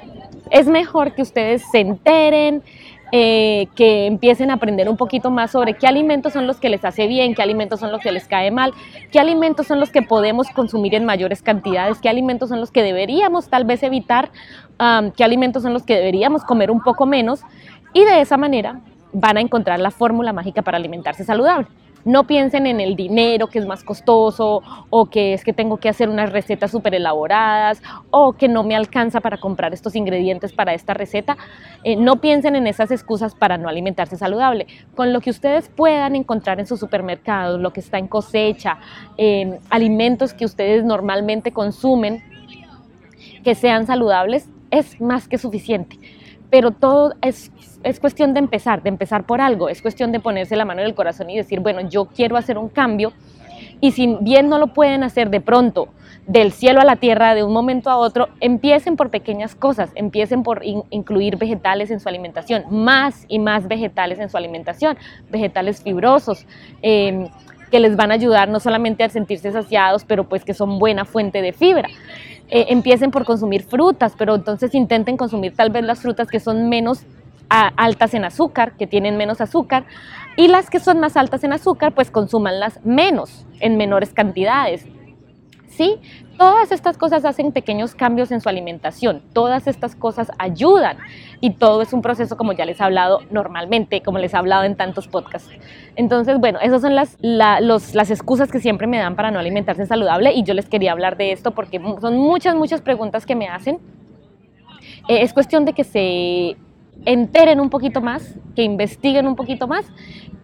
es 0.51 0.69
mejor 0.69 1.13
que 1.15 1.23
ustedes 1.23 1.63
se 1.71 1.81
enteren, 1.81 2.63
eh, 3.13 3.69
que 3.75 4.07
empiecen 4.07 4.51
a 4.51 4.55
aprender 4.55 4.89
un 4.89 4.97
poquito 4.97 5.31
más 5.31 5.53
sobre 5.53 5.75
qué 5.75 5.87
alimentos 5.87 6.33
son 6.33 6.47
los 6.47 6.59
que 6.59 6.69
les 6.69 6.85
hace 6.85 7.07
bien, 7.07 7.35
qué 7.35 7.43
alimentos 7.43 7.81
son 7.81 7.93
los 7.93 8.01
que 8.01 8.11
les 8.11 8.27
cae 8.27 8.51
mal, 8.51 8.73
qué 9.13 9.21
alimentos 9.21 9.67
son 9.67 9.79
los 9.79 9.91
que 9.91 10.03
podemos 10.03 10.49
consumir 10.51 10.95
en 10.95 11.05
mayores 11.05 11.43
cantidades, 11.43 11.99
qué 12.01 12.09
alimentos 12.09 12.49
son 12.49 12.61
los 12.61 12.71
que 12.71 12.83
deberíamos 12.83 13.49
tal 13.49 13.65
vez 13.65 13.83
evitar, 13.83 14.31
qué 15.17 15.25
alimentos 15.25 15.63
son 15.63 15.73
los 15.73 15.85
que 15.85 15.95
deberíamos 15.95 16.43
comer 16.45 16.71
un 16.71 16.81
poco 16.81 17.07
menos. 17.07 17.43
Y 17.93 18.05
de 18.05 18.21
esa 18.21 18.37
manera 18.37 18.81
van 19.13 19.37
a 19.37 19.41
encontrar 19.41 19.81
la 19.81 19.91
fórmula 19.91 20.33
mágica 20.33 20.63
para 20.63 20.79
alimentarse 20.79 21.25
saludable. 21.25 21.69
No 22.07 22.25
piensen 22.25 22.69
en 22.69 22.79
el 22.79 22.95
dinero 22.95 23.49
que 23.49 23.59
es 23.59 23.67
más 23.67 23.83
costoso 23.83 24.63
o 24.91 25.07
que 25.07 25.35
es 25.35 25.43
que 25.43 25.53
tengo 25.53 25.79
que 25.79 25.89
hacer 25.89 26.09
unas 26.09 26.31
recetas 26.31 26.71
súper 26.71 26.95
elaboradas 26.95 27.83
o 28.13 28.35
que 28.35 28.47
no 28.47 28.63
me 28.63 28.77
alcanza 28.77 29.21
para 29.21 29.39
comprar 29.39 29.75
estos 29.75 29.97
ingredientes 29.97 30.53
para 30.53 30.73
esta 30.73 30.95
receta. 30.95 31.37
Eh, 31.83 31.97
no 31.97 32.21
piensen 32.21 32.55
en 32.55 32.69
esas 32.69 32.93
excusas 32.93 33.35
para 33.35 33.59
no 33.59 33.69
alimentarse 33.69 34.17
saludable. 34.17 34.69
Con 34.95 35.13
lo 35.13 35.21
que 35.21 35.31
ustedes 35.31 35.69
puedan 35.69 36.15
encontrar 36.15 36.61
en 36.61 36.69
sus 36.69 36.79
supermercados, 36.79 37.61
lo 37.61 37.73
que 37.73 37.81
está 37.81 37.99
en 37.99 38.07
cosecha, 38.07 38.79
eh, 39.19 39.59
alimentos 39.69 40.33
que 40.33 40.45
ustedes 40.45 40.85
normalmente 40.85 41.51
consumen, 41.51 42.23
que 43.43 43.57
sean 43.57 43.85
saludables, 43.85 44.49
es 44.71 45.01
más 45.01 45.27
que 45.27 45.39
suficiente. 45.39 45.99
Pero 46.51 46.71
todo 46.71 47.15
es, 47.23 47.53
es 47.83 48.01
cuestión 48.01 48.35
de 48.35 48.41
empezar, 48.41 48.83
de 48.83 48.89
empezar 48.89 49.25
por 49.25 49.41
algo, 49.41 49.69
es 49.69 49.83
cuestión 49.83 50.13
de 50.13 50.21
ponerse 50.21 50.57
la 50.57 50.65
mano 50.65 50.81
en 50.81 50.87
el 50.87 50.95
corazón 50.95 51.31
y 51.31 51.37
decir, 51.37 51.61
bueno, 51.61 51.89
yo 51.89 52.07
quiero 52.07 52.37
hacer 52.37 52.59
un 52.59 52.69
cambio 52.69 53.13
y 53.81 53.93
si 53.93 54.17
bien 54.21 54.49
no 54.49 54.59
lo 54.59 54.69
pueden 54.69 55.03
hacer 55.03 55.31
de 55.31 55.41
pronto, 55.41 55.89
del 56.27 56.53
cielo 56.53 56.81
a 56.81 56.85
la 56.85 56.97
tierra, 56.97 57.35
de 57.35 57.45
un 57.45 57.53
momento 57.53 57.91
a 57.91 57.97
otro, 57.97 58.29
empiecen 58.41 58.97
por 58.97 59.11
pequeñas 59.11 59.55
cosas, 59.55 59.91
empiecen 59.95 60.43
por 60.43 60.63
incluir 60.91 61.37
vegetales 61.37 61.91
en 61.91 62.01
su 62.01 62.09
alimentación, 62.09 62.65
más 62.71 63.25
y 63.29 63.39
más 63.39 63.69
vegetales 63.69 64.19
en 64.19 64.29
su 64.29 64.37
alimentación, 64.37 64.97
vegetales 65.31 65.83
fibrosos. 65.83 66.47
Em, 66.83 67.29
que 67.71 67.81
les 67.81 67.97
van 67.97 68.13
a 68.13 68.15
ayudar 68.15 68.49
no 68.49 68.61
solamente 68.61 69.03
a 69.03 69.09
sentirse 69.09 69.51
saciados, 69.51 70.05
pero 70.05 70.29
pues 70.29 70.45
que 70.45 70.55
son 70.55 70.79
buena 70.79 71.05
fuente 71.05 71.43
de 71.43 71.53
fibra. 71.53 71.89
Eh, 72.49 72.67
empiecen 72.69 73.11
por 73.11 73.25
consumir 73.25 73.65
frutas, 73.65 74.15
pero 74.17 74.37
entonces 74.37 74.75
intenten 74.75 75.17
consumir 75.17 75.55
tal 75.57 75.71
vez 75.71 75.85
las 75.85 76.01
frutas 76.01 76.29
que 76.29 76.39
son 76.39 76.69
menos 76.69 77.05
altas 77.49 78.15
en 78.15 78.25
azúcar, 78.25 78.77
que 78.77 78.87
tienen 78.87 79.17
menos 79.17 79.41
azúcar, 79.41 79.85
y 80.37 80.49
las 80.49 80.69
que 80.71 80.81
son 80.81 81.01
más 81.01 81.17
altas 81.17 81.45
en 81.45 81.53
azúcar, 81.53 81.93
pues 81.93 82.11
consúmanlas 82.11 82.85
menos, 82.85 83.47
en 83.61 83.77
menores 83.77 84.13
cantidades. 84.13 84.87
¿Sí? 85.69 85.97
Todas 86.39 86.71
estas 86.71 86.99
cosas 86.99 87.25
hacen 87.25 87.53
pequeños 87.53 87.95
cambios 87.95 88.31
en 88.31 88.43
su 88.43 88.49
alimentación, 88.49 89.23
todas 89.33 89.67
estas 89.67 89.97
cosas 89.97 90.31
ayudan 90.39 90.99
y 91.41 91.51
todo 91.51 91.81
es 91.81 91.95
un 91.95 92.03
proceso 92.03 92.37
como 92.37 92.53
ya 92.53 92.67
les 92.67 92.79
he 92.79 92.85
hablado 92.85 93.21
normalmente, 93.31 94.03
como 94.03 94.19
les 94.19 94.35
he 94.35 94.37
hablado 94.37 94.65
en 94.65 94.77
tantos 94.77 95.09
podcasts. 95.09 95.51
Entonces, 95.95 96.39
bueno, 96.39 96.59
esas 96.61 96.83
son 96.83 96.95
las, 96.95 97.17
las 97.21 98.11
excusas 98.11 98.53
que 98.53 98.61
siempre 98.61 98.87
me 98.87 98.99
dan 98.99 99.17
para 99.17 99.31
no 99.31 99.39
alimentarse 99.39 99.87
saludable 99.87 100.33
y 100.33 100.43
yo 100.43 100.53
les 100.53 100.69
quería 100.69 100.93
hablar 100.93 101.17
de 101.17 101.33
esto 101.33 101.53
porque 101.53 101.81
son 102.01 102.17
muchas, 102.19 102.55
muchas 102.55 102.83
preguntas 102.83 103.25
que 103.25 103.35
me 103.35 103.49
hacen. 103.49 103.79
Eh, 105.09 105.23
es 105.23 105.33
cuestión 105.33 105.65
de 105.65 105.73
que 105.73 105.85
se 105.85 106.57
enteren 107.07 107.61
un 107.61 107.71
poquito 107.71 108.01
más, 108.03 108.35
que 108.55 108.63
investiguen 108.63 109.27
un 109.27 109.37
poquito 109.37 109.67
más 109.67 109.87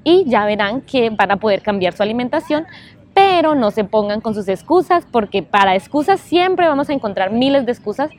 y 0.05 0.25
ya 0.27 0.45
verán 0.47 0.81
que 0.81 1.11
van 1.11 1.31
a 1.31 1.37
poder 1.37 1.63
cambiar 1.63 1.93
su 1.93 2.03
alimentación, 2.03 2.67
pero 3.15 3.55
no 3.55 3.71
se 3.71 3.85
pongan 3.85 4.21
con 4.21 4.35
sus 4.35 4.49
excusas, 4.49 5.07
porque 5.11 5.43
para 5.43 5.75
excusas 5.75 6.21
siempre 6.21 6.67
vamos 6.67 6.89
a 6.89 6.93
encontrar 6.93 7.31
miles 7.31 7.67
de 7.67 7.73
excusas 7.73 8.11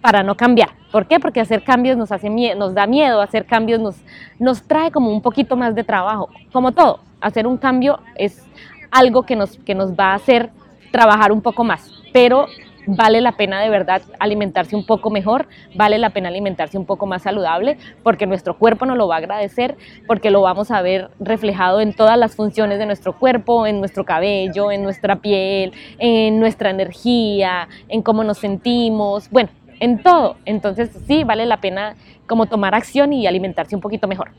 para 0.00 0.22
no 0.22 0.36
cambiar. 0.36 0.70
¿Por 0.90 1.06
qué? 1.06 1.20
Porque 1.20 1.40
hacer 1.40 1.62
cambios 1.64 1.96
nos, 1.96 2.12
hace 2.12 2.28
nos 2.56 2.74
da 2.74 2.86
miedo, 2.86 3.20
hacer 3.20 3.46
cambios 3.46 3.80
nos, 3.80 3.96
nos 4.38 4.62
trae 4.62 4.90
como 4.90 5.10
un 5.10 5.22
poquito 5.22 5.56
más 5.56 5.74
de 5.74 5.84
trabajo. 5.84 6.28
Como 6.52 6.72
todo, 6.72 7.00
hacer 7.20 7.46
un 7.46 7.56
cambio 7.56 8.00
es 8.16 8.44
algo 8.90 9.22
que 9.22 9.36
nos, 9.36 9.56
que 9.58 9.74
nos 9.74 9.92
va 9.92 10.12
a 10.12 10.14
hacer 10.14 10.50
trabajar 10.90 11.32
un 11.32 11.40
poco 11.40 11.64
más, 11.64 11.90
pero 12.12 12.46
vale 12.86 13.20
la 13.20 13.32
pena 13.32 13.60
de 13.60 13.68
verdad 13.70 14.02
alimentarse 14.18 14.76
un 14.76 14.84
poco 14.86 15.10
mejor, 15.10 15.46
vale 15.74 15.98
la 15.98 16.10
pena 16.10 16.28
alimentarse 16.28 16.78
un 16.78 16.86
poco 16.86 17.06
más 17.06 17.22
saludable, 17.22 17.76
porque 18.02 18.26
nuestro 18.26 18.58
cuerpo 18.58 18.86
nos 18.86 18.96
lo 18.96 19.08
va 19.08 19.16
a 19.16 19.18
agradecer, 19.18 19.76
porque 20.06 20.30
lo 20.30 20.40
vamos 20.40 20.70
a 20.70 20.82
ver 20.82 21.10
reflejado 21.20 21.80
en 21.80 21.92
todas 21.94 22.18
las 22.18 22.34
funciones 22.34 22.78
de 22.78 22.86
nuestro 22.86 23.18
cuerpo, 23.18 23.66
en 23.66 23.80
nuestro 23.80 24.04
cabello, 24.04 24.70
en 24.70 24.82
nuestra 24.82 25.16
piel, 25.16 25.72
en 25.98 26.40
nuestra 26.40 26.70
energía, 26.70 27.68
en 27.88 28.02
cómo 28.02 28.24
nos 28.24 28.38
sentimos, 28.38 29.30
bueno, 29.30 29.50
en 29.80 30.02
todo. 30.02 30.36
Entonces 30.44 30.90
sí, 31.06 31.24
vale 31.24 31.46
la 31.46 31.58
pena 31.58 31.96
como 32.26 32.46
tomar 32.46 32.74
acción 32.74 33.12
y 33.12 33.26
alimentarse 33.26 33.74
un 33.74 33.80
poquito 33.80 34.08
mejor. 34.08 34.30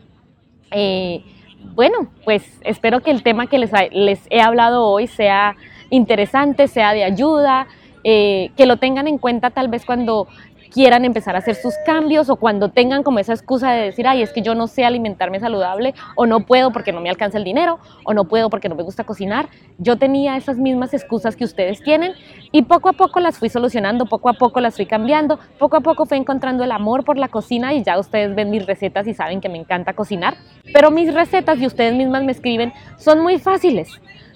Eh, 0.71 1.23
bueno, 1.75 2.11
pues 2.23 2.59
espero 2.63 3.01
que 3.01 3.11
el 3.11 3.23
tema 3.23 3.47
que 3.47 3.57
les, 3.57 3.71
les 3.91 4.21
he 4.29 4.41
hablado 4.41 4.85
hoy 4.85 5.07
sea 5.07 5.55
interesante, 5.89 6.67
sea 6.67 6.93
de 6.93 7.03
ayuda, 7.03 7.67
eh, 8.03 8.51
que 8.55 8.65
lo 8.65 8.77
tengan 8.77 9.07
en 9.07 9.17
cuenta 9.17 9.49
tal 9.49 9.67
vez 9.67 9.85
cuando 9.85 10.27
quieran 10.73 11.05
empezar 11.05 11.35
a 11.35 11.39
hacer 11.39 11.55
sus 11.55 11.75
cambios 11.85 12.29
o 12.29 12.35
cuando 12.35 12.69
tengan 12.69 13.03
como 13.03 13.19
esa 13.19 13.33
excusa 13.33 13.71
de 13.71 13.83
decir, 13.83 14.07
ay, 14.07 14.23
es 14.23 14.33
que 14.33 14.41
yo 14.41 14.55
no 14.55 14.67
sé 14.67 14.83
alimentarme 14.83 15.39
saludable 15.39 15.93
o 16.15 16.25
no 16.25 16.41
puedo 16.41 16.71
porque 16.71 16.91
no 16.91 16.99
me 16.99 17.09
alcanza 17.09 17.37
el 17.37 17.43
dinero 17.43 17.79
o 18.03 18.13
no 18.13 18.25
puedo 18.25 18.49
porque 18.49 18.69
no 18.69 18.75
me 18.75 18.81
gusta 18.81 19.03
cocinar. 19.03 19.49
Yo 19.77 19.97
tenía 19.97 20.35
esas 20.35 20.57
mismas 20.57 20.93
excusas 20.93 21.35
que 21.35 21.43
ustedes 21.43 21.81
tienen 21.83 22.13
y 22.51 22.63
poco 22.63 22.89
a 22.89 22.93
poco 22.93 23.19
las 23.19 23.37
fui 23.37 23.49
solucionando, 23.49 24.07
poco 24.07 24.29
a 24.29 24.33
poco 24.33 24.59
las 24.59 24.75
fui 24.75 24.87
cambiando, 24.87 25.39
poco 25.59 25.77
a 25.77 25.81
poco 25.81 26.05
fui 26.05 26.17
encontrando 26.17 26.63
el 26.63 26.71
amor 26.71 27.05
por 27.05 27.17
la 27.17 27.27
cocina 27.27 27.73
y 27.73 27.83
ya 27.83 27.99
ustedes 27.99 28.35
ven 28.35 28.49
mis 28.49 28.65
recetas 28.65 29.07
y 29.07 29.13
saben 29.13 29.41
que 29.41 29.49
me 29.49 29.59
encanta 29.59 29.93
cocinar. 29.93 30.37
Pero 30.73 30.89
mis 30.89 31.13
recetas, 31.13 31.59
y 31.59 31.67
ustedes 31.67 31.93
mismas 31.93 32.23
me 32.23 32.31
escriben, 32.31 32.73
son 32.97 33.21
muy 33.21 33.37
fáciles 33.37 33.89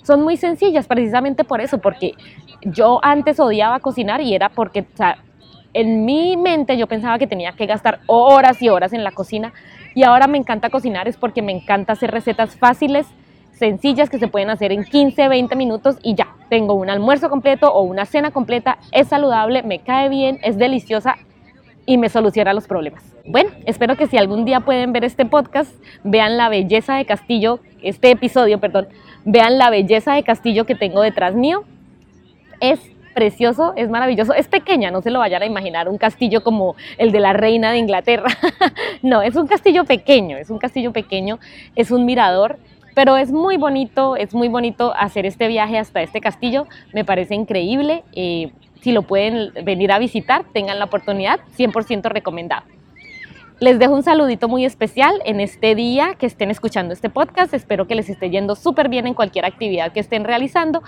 son 0.07 0.23
muy 0.23 0.37
sencillas 0.37 0.87
precisamente 0.87 1.43
por 1.43 1.59
eso, 1.59 1.79
porque 1.79 2.13
yo 2.61 2.99
antes 3.03 3.41
odiaba 3.41 3.81
cocinar 3.81 4.21
y 4.21 4.33
era 4.33 4.47
porque 4.47 4.85
en 5.73 6.05
mi 6.05 6.37
mente 6.37 6.77
yo 6.77 6.87
pensaba 6.87 7.19
que 7.19 7.27
tenía 7.27 7.51
que 7.51 7.65
gastar 7.65 7.99
horas 8.07 8.61
y 8.61 8.69
horas 8.69 8.93
en 8.93 9.03
la 9.03 9.11
cocina 9.11 9.51
y 9.93 10.03
ahora 10.03 10.27
me 10.27 10.37
encanta 10.37 10.69
cocinar 10.69 11.09
es 11.09 11.17
porque 11.17 11.41
me 11.41 11.51
encanta 11.51 11.93
hacer 11.93 12.11
recetas 12.11 12.55
fáciles, 12.55 13.05
sencillas 13.51 14.09
que 14.09 14.17
se 14.17 14.29
pueden 14.29 14.49
hacer 14.49 14.71
en 14.71 14.85
15, 14.85 15.27
20 15.27 15.55
minutos 15.57 15.97
y 16.01 16.15
ya, 16.15 16.29
tengo 16.49 16.73
un 16.75 16.89
almuerzo 16.89 17.29
completo 17.29 17.73
o 17.73 17.81
una 17.81 18.05
cena 18.05 18.31
completa, 18.31 18.77
es 18.93 19.09
saludable, 19.09 19.61
me 19.63 19.79
cae 19.79 20.07
bien, 20.07 20.39
es 20.41 20.57
deliciosa 20.57 21.17
y 21.87 21.97
me 21.97 22.09
soluciona 22.09 22.53
los 22.53 22.67
problemas. 22.67 23.03
Bueno, 23.25 23.49
espero 23.65 23.95
que 23.95 24.05
si 24.05 24.17
algún 24.17 24.45
día 24.45 24.59
pueden 24.59 24.93
ver 24.93 25.03
este 25.03 25.25
podcast, 25.25 25.71
vean 26.03 26.37
la 26.37 26.49
belleza 26.49 26.95
de 26.95 27.05
Castillo, 27.05 27.59
este 27.81 28.11
episodio, 28.11 28.59
perdón, 28.59 28.87
Vean 29.29 29.57
la 29.57 29.69
belleza 29.69 30.13
de 30.13 30.23
castillo 30.23 30.65
que 30.65 30.73
tengo 30.73 31.01
detrás 31.01 31.35
mío. 31.35 31.65
Es 32.61 32.79
precioso, 33.13 33.73
es 33.75 33.89
maravilloso. 33.89 34.33
Es 34.33 34.47
pequeña, 34.47 34.89
no 34.89 35.01
se 35.01 35.11
lo 35.11 35.19
vayan 35.19 35.41
a 35.41 35.45
imaginar 35.45 35.89
un 35.89 35.97
castillo 35.97 36.43
como 36.43 36.77
el 36.97 37.11
de 37.11 37.19
la 37.19 37.33
reina 37.33 37.73
de 37.73 37.77
Inglaterra. 37.77 38.29
no, 39.01 39.21
es 39.21 39.35
un 39.35 39.45
castillo 39.45 39.83
pequeño, 39.83 40.37
es 40.37 40.49
un 40.49 40.59
castillo 40.59 40.93
pequeño, 40.93 41.39
es 41.75 41.91
un 41.91 42.05
mirador, 42.05 42.57
pero 42.95 43.17
es 43.17 43.29
muy 43.29 43.57
bonito, 43.57 44.15
es 44.15 44.33
muy 44.33 44.47
bonito 44.47 44.93
hacer 44.95 45.25
este 45.25 45.49
viaje 45.49 45.77
hasta 45.77 46.01
este 46.01 46.21
castillo. 46.21 46.65
Me 46.93 47.03
parece 47.03 47.35
increíble. 47.35 48.05
Eh, 48.13 48.51
si 48.81 48.91
lo 48.91 49.03
pueden 49.03 49.51
venir 49.63 49.91
a 49.91 49.99
visitar, 49.99 50.45
tengan 50.53 50.79
la 50.79 50.85
oportunidad, 50.85 51.39
100% 51.57 52.09
recomendado. 52.09 52.63
Les 53.59 53.79
dejo 53.79 53.93
un 53.95 54.03
saludito 54.03 54.47
muy 54.47 54.65
especial 54.65 55.19
en 55.25 55.39
este 55.39 55.73
día 55.73 56.13
que 56.13 56.27
estén 56.27 56.51
escuchando 56.51 56.93
este 56.93 57.09
podcast. 57.09 57.53
Espero 57.55 57.87
que 57.87 57.95
les 57.95 58.07
esté 58.07 58.29
yendo 58.29 58.55
súper 58.55 58.87
bien 58.87 59.07
en 59.07 59.15
cualquier 59.15 59.45
actividad 59.45 59.91
que 59.91 59.99
estén 59.99 60.25
realizando 60.25 60.83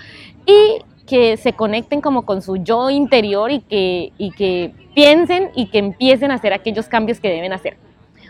y 0.45 0.83
que 1.07 1.37
se 1.37 1.53
conecten 1.53 2.01
como 2.01 2.25
con 2.25 2.43
su 2.43 2.57
yo 2.57 2.91
interior 2.91 3.49
y 3.49 3.61
que, 3.61 4.13
y 4.19 4.29
que 4.31 4.71
piensen 4.93 5.49
y 5.55 5.67
que 5.67 5.79
empiecen 5.79 6.29
a 6.29 6.35
hacer 6.35 6.53
aquellos 6.53 6.87
cambios 6.87 7.19
que 7.19 7.29
deben 7.29 7.53
hacer. 7.53 7.77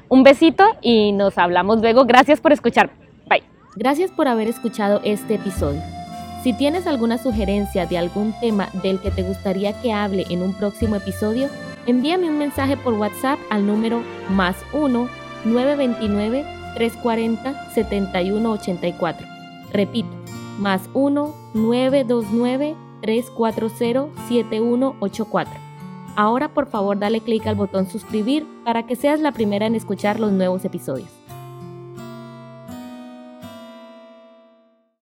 Un 0.08 0.24
besito 0.24 0.64
y 0.82 1.12
nos 1.12 1.38
hablamos 1.38 1.82
luego. 1.82 2.06
Gracias 2.06 2.40
por 2.40 2.54
escuchar. 2.54 2.92
Bye. 3.28 3.44
Gracias 3.76 4.10
por 4.12 4.30
haber 4.30 4.48
escuchado 4.48 5.02
este 5.04 5.36
episodio. 5.36 5.99
Si 6.44 6.54
tienes 6.54 6.88
alguna 6.88 7.18
sugerencia 7.18 7.86
de 7.86 7.98
algún 7.98 8.34
tema 8.40 8.70
del 8.82 9.02
que 9.02 9.12
te 9.12 9.24
gustaría 9.24 9.80
que 9.82 9.92
hable 9.92 10.26
en 10.30 10.42
un 10.42 10.54
próximo 10.54 10.96
episodio, 10.96 11.50
envíame 11.86 12.30
un 12.30 12.38
mensaje 12.38 12.78
por 12.78 12.94
WhatsApp 12.94 13.40
al 13.50 13.68
número 13.68 14.02
más 14.30 14.56
1 14.72 15.10
929 15.44 16.46
340 16.76 17.72
7184. 17.74 19.28
Repito, 19.74 20.10
más 20.60 20.90
1 20.94 21.36
929 21.54 22.76
340 23.02 24.08
7184. 24.30 25.54
Ahora 26.16 26.54
por 26.54 26.68
favor 26.68 27.00
dale 27.00 27.20
clic 27.20 27.48
al 27.48 27.56
botón 27.56 27.90
suscribir 27.90 28.48
para 28.64 28.86
que 28.86 28.96
seas 28.96 29.20
la 29.20 29.34
primera 29.34 29.66
en 29.66 29.76
escuchar 29.76 30.22
los 30.22 30.32
nuevos 30.32 30.64
episodios. 30.64 31.19